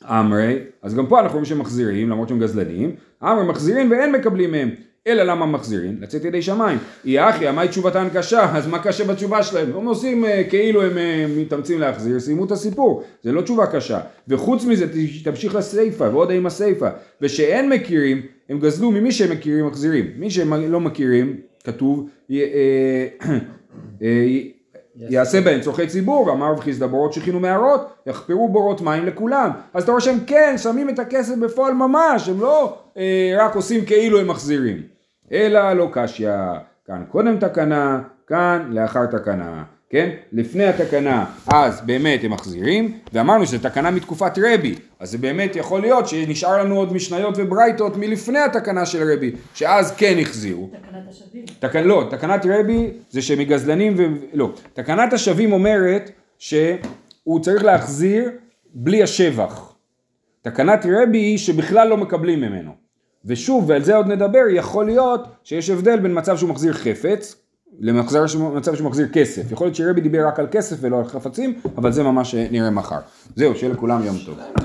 אמרי, 0.04 0.58
אז 0.82 0.94
גם 0.94 1.06
פה 1.06 1.20
אנחנו 1.20 1.32
רואים 1.32 1.44
שהם 1.44 1.58
מחזירים, 1.58 2.10
למרות 2.10 2.28
שהם 2.28 2.38
גזלנים, 2.38 2.94
אמרי 3.22 3.44
מחזירים 3.44 3.90
ואין 3.90 4.12
מקבלים 4.12 4.50
מהם, 4.50 4.70
אלא 5.06 5.22
למה 5.22 5.46
מחזירים? 5.46 5.96
לצאת 6.00 6.24
ידי 6.24 6.42
שמיים. 6.42 6.78
יא 7.04 7.22
אחי, 7.22 7.50
מהי 7.50 7.68
תשובתן 7.68 8.08
קשה? 8.14 8.56
אז 8.56 8.66
מה 8.66 8.78
קשה 8.78 9.04
בתשובה 9.04 9.42
שלהם? 9.42 9.76
הם 9.76 9.86
עושים 9.86 10.24
אה, 10.24 10.44
כאילו 10.50 10.82
הם 10.82 10.98
אה, 10.98 11.26
מתאמצים 11.36 11.80
להחזיר, 11.80 12.20
סיימו 12.20 12.44
את 12.44 12.50
הסיפור. 12.50 13.02
זה 13.22 13.32
לא 13.32 13.40
תשובה 13.40 13.66
קשה. 13.66 14.00
וחוץ 14.28 14.64
מזה, 14.64 14.86
תמשיך 15.24 15.54
לסיפא, 15.54 16.04
ועוד 16.04 16.30
עם 16.30 16.46
הסיפא. 16.46 16.90
ושאין 17.22 17.68
מכירים, 17.68 18.22
הם 18.48 18.58
גזלו 18.58 18.90
ממי 18.90 19.12
שהם 19.12 19.30
מכירים 19.32 19.66
מחזירים. 19.66 20.06
מי 20.16 20.30
שהם 20.30 20.54
לא 20.54 20.80
מכירים, 20.80 21.36
כתוב, 21.72 22.08
י- 22.30 22.42
אה, 22.42 23.06
אה, 24.02 24.26
יעשה 24.96 25.40
בהן 25.40 25.60
צורכי 25.60 25.86
ציבור, 25.86 26.26
ואמר 26.26 26.50
רב 26.50 26.60
חיסדא 26.60 26.86
בורות 26.86 27.12
שכינו 27.12 27.40
מערות, 27.40 27.92
יחפרו 28.06 28.48
בורות 28.48 28.80
מים 28.80 29.06
לכולם. 29.06 29.50
אז 29.74 29.82
אתה 29.82 29.92
רואה 29.92 30.00
שהם 30.02 30.18
כן 30.26 30.54
שמים 30.58 30.90
את 30.90 30.98
הכסף 30.98 31.34
בפועל 31.36 31.74
ממש, 31.74 32.28
הם 32.28 32.40
לא 32.40 32.76
אה, 32.96 33.36
רק 33.38 33.54
עושים 33.56 33.84
כאילו 33.84 34.20
הם 34.20 34.28
מחזירים. 34.28 34.82
אלא 35.32 35.72
לא 35.72 35.88
קשיא, 35.92 36.30
כאן 36.86 37.04
קודם 37.10 37.38
תקנה, 37.38 38.00
כאן 38.26 38.68
לאחר 38.72 39.06
תקנה. 39.06 39.64
כן? 39.90 40.10
לפני 40.32 40.64
התקנה, 40.64 41.24
אז 41.46 41.80
באמת 41.80 42.24
הם 42.24 42.30
מחזירים, 42.30 42.98
ואמרנו 43.12 43.46
שזו 43.46 43.58
תקנה 43.58 43.90
מתקופת 43.90 44.38
רבי, 44.38 44.74
אז 45.00 45.10
זה 45.10 45.18
באמת 45.18 45.56
יכול 45.56 45.80
להיות 45.80 46.08
שנשאר 46.08 46.64
לנו 46.64 46.76
עוד 46.76 46.92
משניות 46.92 47.34
וברייתות 47.38 47.96
מלפני 47.96 48.38
התקנה 48.38 48.86
של 48.86 49.12
רבי, 49.12 49.32
שאז 49.54 49.96
כן 49.96 50.16
החזירו. 50.20 50.70
תקנת 50.72 51.02
השבים. 51.08 51.44
תקנ... 51.58 51.84
לא, 51.84 52.06
תקנת 52.10 52.46
רבי 52.46 52.90
זה 53.10 53.22
שמגזלנים 53.22 53.94
ו... 53.96 54.02
לא. 54.32 54.52
תקנת 54.72 55.12
השבים 55.12 55.52
אומרת 55.52 56.10
שהוא 56.38 57.40
צריך 57.42 57.64
להחזיר 57.64 58.30
בלי 58.74 59.02
השבח. 59.02 59.74
תקנת 60.42 60.86
רבי 60.88 61.18
היא 61.18 61.38
שבכלל 61.38 61.88
לא 61.88 61.96
מקבלים 61.96 62.40
ממנו. 62.40 62.72
ושוב, 63.24 63.64
ועל 63.68 63.82
זה 63.82 63.96
עוד 63.96 64.06
נדבר, 64.06 64.44
יכול 64.54 64.86
להיות 64.86 65.26
שיש 65.44 65.70
הבדל 65.70 65.98
בין 65.98 66.18
מצב 66.18 66.36
שהוא 66.36 66.50
מחזיר 66.50 66.72
חפץ 66.72 67.36
למצב 67.80 68.26
שהוא 68.26 68.86
מחזיר 68.86 69.08
כסף. 69.12 69.52
יכול 69.52 69.66
להיות 69.66 69.76
שרבי 69.76 70.00
דיבר 70.00 70.26
רק 70.26 70.38
על 70.38 70.46
כסף 70.50 70.76
ולא 70.80 70.98
על 70.98 71.04
חפצים, 71.04 71.60
אבל 71.76 71.92
זה 71.92 72.02
ממש 72.02 72.34
נראה 72.34 72.70
מחר. 72.70 72.98
זהו, 73.36 73.54
שיהיה 73.54 73.72
לכולם 73.72 74.04
יום 74.04 74.16
טוב. 74.26 74.38